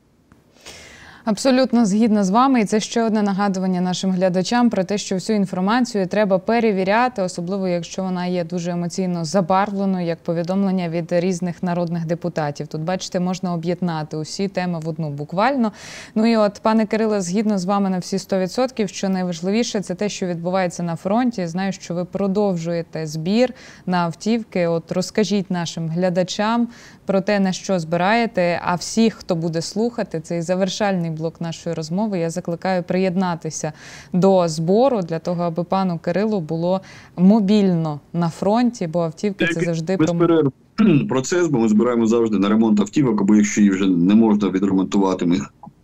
Абсолютно 1.26 1.86
згідна 1.86 2.24
з 2.24 2.30
вами, 2.30 2.62
і 2.62 2.66
це 2.66 2.80
ще 2.80 3.04
одне 3.04 3.22
нагадування 3.22 3.82
нашим 3.82 4.12
глядачам 4.12 4.70
про 4.70 4.84
те, 4.84 4.98
що 4.98 5.16
всю 5.16 5.38
інформацію 5.38 6.08
треба 6.08 6.40
перевіряти, 6.40 7.22
особливо 7.22 7.68
якщо 7.68 8.04
вона 8.04 8.26
є 8.26 8.44
дуже 8.44 8.72
емоційно 8.72 9.26
забарвленою, 9.26 10.06
як 10.06 10.20
повідомлення 10.20 10.90
від 10.90 11.12
різних 11.12 11.64
народних 11.64 12.06
депутатів. 12.06 12.68
Тут, 12.68 12.82
бачите, 12.82 13.20
можна 13.20 13.54
об'єднати 13.54 14.18
усі 14.18 14.48
теми 14.48 14.80
в 14.80 14.90
одну 14.90 15.10
буквально. 15.10 15.72
Ну 16.16 16.26
і 16.26 16.38
от, 16.38 16.60
пане 16.62 16.86
Кириле, 16.86 17.22
згідно 17.22 17.58
з 17.58 17.66
вами 17.66 17.90
на 17.90 17.98
всі 17.98 18.18
100%, 18.18 18.88
що 18.88 19.10
найважливіше 19.10 19.82
це 19.82 19.96
те, 19.96 20.10
що 20.10 20.26
відбувається 20.26 20.84
на 20.84 20.96
фронті. 20.96 21.48
Знаю, 21.48 21.72
що 21.72 21.94
ви 21.94 22.06
продовжуєте 22.06 23.08
збір 23.08 23.54
на 23.86 23.98
автівки. 23.98 24.68
От 24.68 24.92
розкажіть 24.92 25.52
нашим 25.52 25.90
глядачам 25.90 26.68
про 27.06 27.22
те, 27.22 27.40
на 27.40 27.52
що 27.52 27.80
збираєте. 27.80 28.62
А 28.64 28.76
всіх, 28.76 29.14
хто 29.14 29.36
буде 29.36 29.62
слухати, 29.62 30.22
цей 30.22 30.42
завершальний 30.42 31.12
блок 31.12 31.42
нашої 31.42 31.76
розмови, 31.76 32.20
я 32.20 32.30
закликаю 32.30 32.84
приєднатися 32.84 33.74
до 34.14 34.48
збору 34.48 35.02
для 35.02 35.20
того, 35.20 35.44
аби 35.44 35.64
пану 35.64 36.00
Кирилу 36.00 36.40
було 36.40 36.82
мобільно 37.18 38.00
на 38.14 38.30
фронті, 38.30 38.88
бо 38.88 39.00
автівки 39.00 39.48
це 39.48 39.62
завжди 39.62 39.98
про 39.98 40.52
процес, 41.10 41.48
бо 41.48 41.60
ми 41.60 41.70
збираємо 41.70 42.08
завжди 42.08 42.40
на 42.40 42.50
ремонт 42.50 42.80
автівок, 42.80 43.22
або 43.22 43.36
якщо 43.36 43.62
її 43.62 43.72
вже 43.72 43.88
не 43.88 44.16
можна 44.16 44.50
відремонтувати, 44.50 45.26
ми 45.26 45.38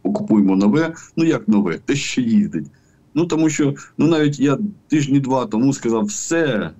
окупуємо 0.03 0.55
нове. 0.55 0.93
Ну 1.17 1.25
як 1.25 1.47
нове, 1.47 1.77
те, 1.85 1.95
що 1.95 2.21
їздить. 2.21 2.67
Ну 3.13 3.25
тому 3.25 3.49
що 3.49 3.73
ну 3.97 4.07
навіть 4.07 4.39
я 4.39 4.57
тижні 4.87 5.19
два 5.19 5.45
тому 5.45 5.73
сказав, 5.73 6.03
все. 6.03 6.71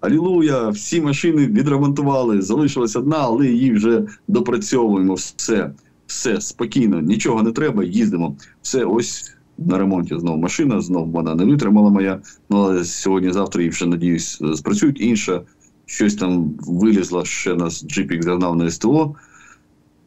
Алілуя, 0.00 0.68
всі 0.68 1.00
машини 1.00 1.46
відремонтували, 1.46 2.42
залишилась 2.42 2.96
одна, 2.96 3.16
але 3.18 3.46
її 3.46 3.72
вже 3.72 4.06
допрацьовуємо. 4.28 5.14
Все, 5.14 5.70
все 6.06 6.40
спокійно, 6.40 7.00
нічого 7.00 7.42
не 7.42 7.52
треба, 7.52 7.84
їздимо. 7.84 8.36
Все, 8.62 8.84
ось 8.84 9.34
на 9.58 9.78
ремонті 9.78 10.18
знову 10.18 10.38
машина, 10.38 10.80
знову 10.80 11.12
вона 11.12 11.34
не 11.34 11.44
витримала 11.44 11.90
моя. 11.90 12.20
Ну 12.50 12.56
але 12.58 12.84
сьогодні-завтра 12.84 13.62
її 13.62 13.70
вже 13.70 13.86
надіюсь 13.86 14.42
спрацюють. 14.54 15.00
Інша 15.00 15.42
щось 15.86 16.14
там 16.14 16.54
вилізла 16.58 17.24
ще 17.24 17.54
нас 17.54 17.86
джипік 17.86 18.22
загнав 18.22 18.56
на 18.56 18.70
СТО. 18.70 19.14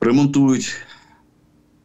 Ремонтують. 0.02 0.76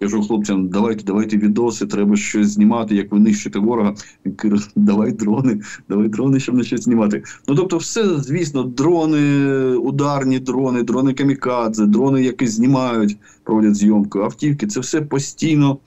Кажу 0.00 0.22
хлопцям, 0.22 0.68
давайте, 0.68 1.04
давайте 1.04 1.36
відоси, 1.36 1.86
треба 1.86 2.16
щось 2.16 2.48
знімати, 2.48 2.94
як 2.94 3.12
ви 3.12 3.18
нищите 3.18 3.58
ворога. 3.58 3.94
Він 4.26 4.34
каже, 4.34 4.68
давай 4.76 5.12
дрони, 5.12 5.60
давай 5.88 6.08
дрони, 6.08 6.40
щоб 6.40 6.54
на 6.54 6.64
щось 6.64 6.82
знімати. 6.82 7.22
Ну 7.48 7.54
тобто, 7.54 7.76
все, 7.76 8.18
звісно, 8.18 8.62
дрони, 8.62 9.52
ударні 9.74 10.38
дрони, 10.38 10.82
дрони 10.82 11.14
камікадзе, 11.14 11.86
дрони, 11.86 12.22
які 12.22 12.46
знімають, 12.46 13.16
проводять 13.44 13.74
зйомку, 13.74 14.18
автівки. 14.18 14.66
Це 14.66 14.80
все 14.80 15.02
постійно, 15.02 15.78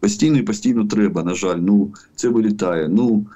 постійно 0.00 0.38
і 0.38 0.42
постійно 0.42 0.84
треба. 0.84 1.22
На 1.22 1.34
жаль, 1.34 1.58
ну 1.58 1.90
це 2.14 2.28
вилітає. 2.28 2.88
Ну 2.88 3.26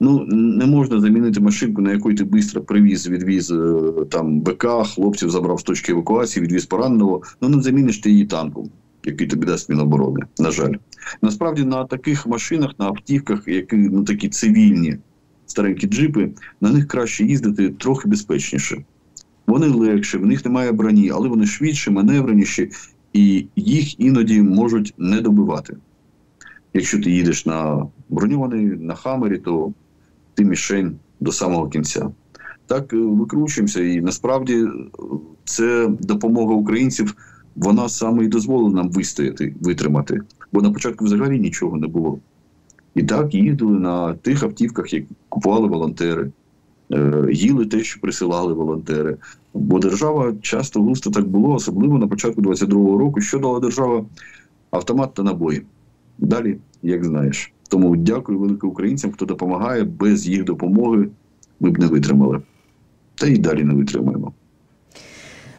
ну 0.00 0.24
не 0.30 0.66
можна 0.66 1.00
замінити 1.00 1.40
машинку, 1.40 1.82
на 1.82 1.92
яку 1.92 2.14
ти 2.14 2.42
швидко 2.42 2.60
привіз, 2.60 3.08
відвіз 3.08 3.50
е, 3.50 3.82
там 4.10 4.40
БК, 4.40 4.66
хлопців 4.94 5.30
забрав 5.30 5.60
з 5.60 5.62
точки 5.62 5.92
евакуації, 5.92 6.44
відвіз 6.44 6.66
пораненого. 6.66 7.22
Ну 7.40 7.48
не 7.48 7.62
заміниш 7.62 7.98
ти 7.98 8.10
її 8.10 8.26
танком 8.26 8.70
який 9.04 9.26
тобі 9.26 9.46
дасть 9.46 9.68
Міноборони. 9.68 10.26
На 10.38 10.50
жаль, 10.50 10.72
насправді 11.22 11.64
на 11.64 11.84
таких 11.84 12.26
машинах, 12.26 12.70
на 12.78 12.86
автівках, 12.86 13.48
які 13.48 13.76
ну 13.76 14.04
такі 14.04 14.28
цивільні 14.28 14.98
старенькі 15.46 15.86
джипи, 15.86 16.30
на 16.60 16.70
них 16.70 16.88
краще 16.88 17.24
їздити 17.24 17.68
трохи 17.68 18.08
безпечніше. 18.08 18.84
Вони 19.46 19.66
легші, 19.66 20.18
в 20.18 20.26
них 20.26 20.44
немає 20.44 20.72
броні, 20.72 21.10
але 21.10 21.28
вони 21.28 21.46
швидші, 21.46 21.90
маневреніші, 21.90 22.70
і 23.12 23.46
їх 23.56 24.00
іноді 24.00 24.42
можуть 24.42 24.94
не 24.98 25.20
добивати. 25.20 25.76
Якщо 26.74 27.00
ти 27.00 27.10
їдеш 27.10 27.46
на 27.46 27.86
броньований 28.08 28.64
на 28.64 28.94
хамері, 28.94 29.38
то 29.38 29.72
ти 30.34 30.44
мішень 30.44 30.98
до 31.20 31.32
самого 31.32 31.68
кінця. 31.68 32.10
Так 32.66 32.92
е, 32.92 32.96
викручуємося, 32.96 33.82
і 33.82 34.00
насправді 34.00 34.54
е, 34.54 34.68
це 35.44 35.88
допомога 36.00 36.54
українців 36.54 37.14
вона 37.58 37.88
саме 37.88 38.24
і 38.24 38.28
дозволила 38.28 38.70
нам 38.70 38.90
вистояти, 38.90 39.54
витримати. 39.60 40.20
Бо 40.52 40.62
на 40.62 40.70
початку 40.70 41.04
взагалі 41.04 41.38
нічого 41.38 41.76
не 41.76 41.86
було. 41.86 42.18
І 42.94 43.02
так 43.02 43.34
їздили 43.34 43.78
на 43.78 44.14
тих 44.14 44.42
автівках, 44.42 44.92
які 44.92 45.06
купували 45.28 45.68
волонтери, 45.68 46.30
е, 46.92 47.28
їли 47.32 47.66
те, 47.66 47.80
що 47.80 48.00
присилали 48.00 48.52
волонтери. 48.52 49.16
Бо 49.54 49.78
держава 49.78 50.34
часто 50.42 50.82
густо 50.82 51.10
так 51.10 51.28
було, 51.28 51.54
особливо 51.54 51.98
на 51.98 52.06
початку 52.06 52.42
22-го 52.42 52.98
року, 52.98 53.20
що 53.20 53.38
дала 53.38 53.60
держава 53.60 54.04
автомат 54.70 55.14
та 55.14 55.22
набої. 55.22 55.62
Далі, 56.18 56.58
як 56.82 57.04
знаєш. 57.04 57.52
Тому 57.68 57.96
дякую 57.96 58.38
велике 58.38 58.66
українцям, 58.66 59.12
хто 59.12 59.24
допомагає. 59.24 59.84
Без 59.84 60.28
їх 60.28 60.44
допомоги 60.44 61.08
ми 61.60 61.70
б 61.70 61.78
не 61.78 61.86
витримали. 61.86 62.40
Та 63.14 63.26
й 63.26 63.38
далі 63.38 63.64
не 63.64 63.74
витримаємо. 63.74 64.32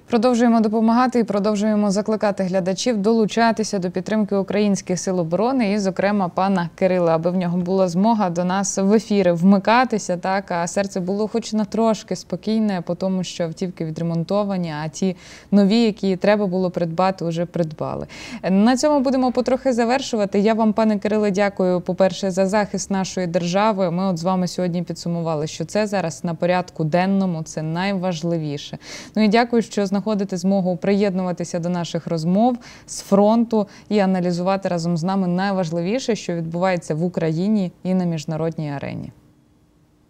Продовжуємо 0.10 0.60
допомагати 0.60 1.19
і 1.19 1.24
продовжуємо 1.24 1.91
закликати 1.91 2.43
глядачів 2.43 2.97
долучатися 2.97 3.80
до 3.80 3.91
підтримки 3.91 4.36
українських 4.36 4.99
сил 4.99 5.20
оборони, 5.20 5.72
і, 5.72 5.80
зокрема, 5.80 6.30
пана 6.30 6.70
Кирила, 6.76 7.16
аби 7.16 7.32
в 7.32 7.36
нього 7.36 7.57
була 7.57 7.88
змога 7.88 8.30
до 8.30 8.43
нас 8.43 8.78
в 8.78 8.93
ефіри 8.93 9.34
вмикатися, 9.34 10.18
так 10.18 10.51
а 10.51 10.68
серце 10.68 10.99
було, 10.99 11.28
хоч 11.28 11.53
на 11.53 11.66
трошки 11.66 12.16
спокійне, 12.16 12.82
по 12.82 12.95
тому, 12.95 13.24
що 13.24 13.43
автівки 13.43 13.86
відремонтовані, 13.86 14.74
а 14.86 14.88
ті 14.88 15.16
нові, 15.51 15.80
які 15.80 16.16
треба 16.16 16.45
було 16.45 16.70
придбати, 16.70 17.26
вже 17.26 17.45
придбали. 17.45 18.07
На 18.49 18.78
цьому 18.78 18.99
будемо 18.99 19.32
потрохи 19.32 19.74
завершувати. 19.74 20.39
Я 20.39 20.53
вам, 20.53 20.74
пане 20.74 20.99
Кириле, 20.99 21.32
дякую. 21.32 21.82
По 21.82 21.95
перше, 21.95 22.32
за 22.32 22.45
захист 22.45 22.91
нашої 22.91 23.28
держави. 23.28 23.91
Ми 23.91 24.03
от 24.03 24.18
з 24.18 24.24
вами 24.24 24.47
сьогодні 24.47 24.84
підсумували, 24.84 25.47
що 25.47 25.66
це 25.66 25.88
зараз 25.88 26.24
на 26.24 26.34
порядку 26.34 26.84
денному, 26.84 27.43
це 27.43 27.62
найважливіше. 27.62 28.78
Ну 29.16 29.24
і 29.24 29.28
дякую, 29.28 29.62
що 29.62 29.86
знаходитесь 29.86 29.99
знаходити 30.00 30.38
змогу 30.38 30.78
приєднуватися 30.78 31.60
до 31.60 31.70
наших 31.70 32.08
розмов 32.08 32.58
з 32.88 33.02
фронту 33.02 33.68
і 33.89 34.00
аналізувати 34.00 34.70
разом 34.70 34.97
з 34.97 35.04
нами 35.04 35.28
найважливіше, 35.28 36.16
що 36.16 36.34
відбувається 36.34 36.95
в 36.95 37.04
Україні 37.04 37.72
і 37.84 37.93
на 37.93 38.06
міжнародній 38.06 38.72
арені. 38.72 39.12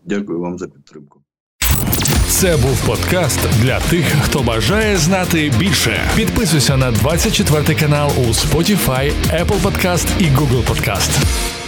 Дякую 0.05 0.39
вам 0.39 0.57
за 0.57 0.67
підтримку. 0.67 1.19
Це 2.27 2.57
був 2.57 2.87
подкаст 2.87 3.39
для 3.61 3.79
тих, 3.79 4.05
хто 4.21 4.43
бажає 4.43 4.97
знати 4.97 5.51
більше. 5.59 6.01
Підписуйся 6.15 6.77
на 6.77 6.91
24 6.91 7.79
канал 7.79 8.11
у 8.17 8.21
Spotify, 8.21 9.11
Apple 9.31 9.61
Podcast 9.61 10.07
і 10.19 10.23
Google 10.23 10.63
Podcast. 10.63 11.58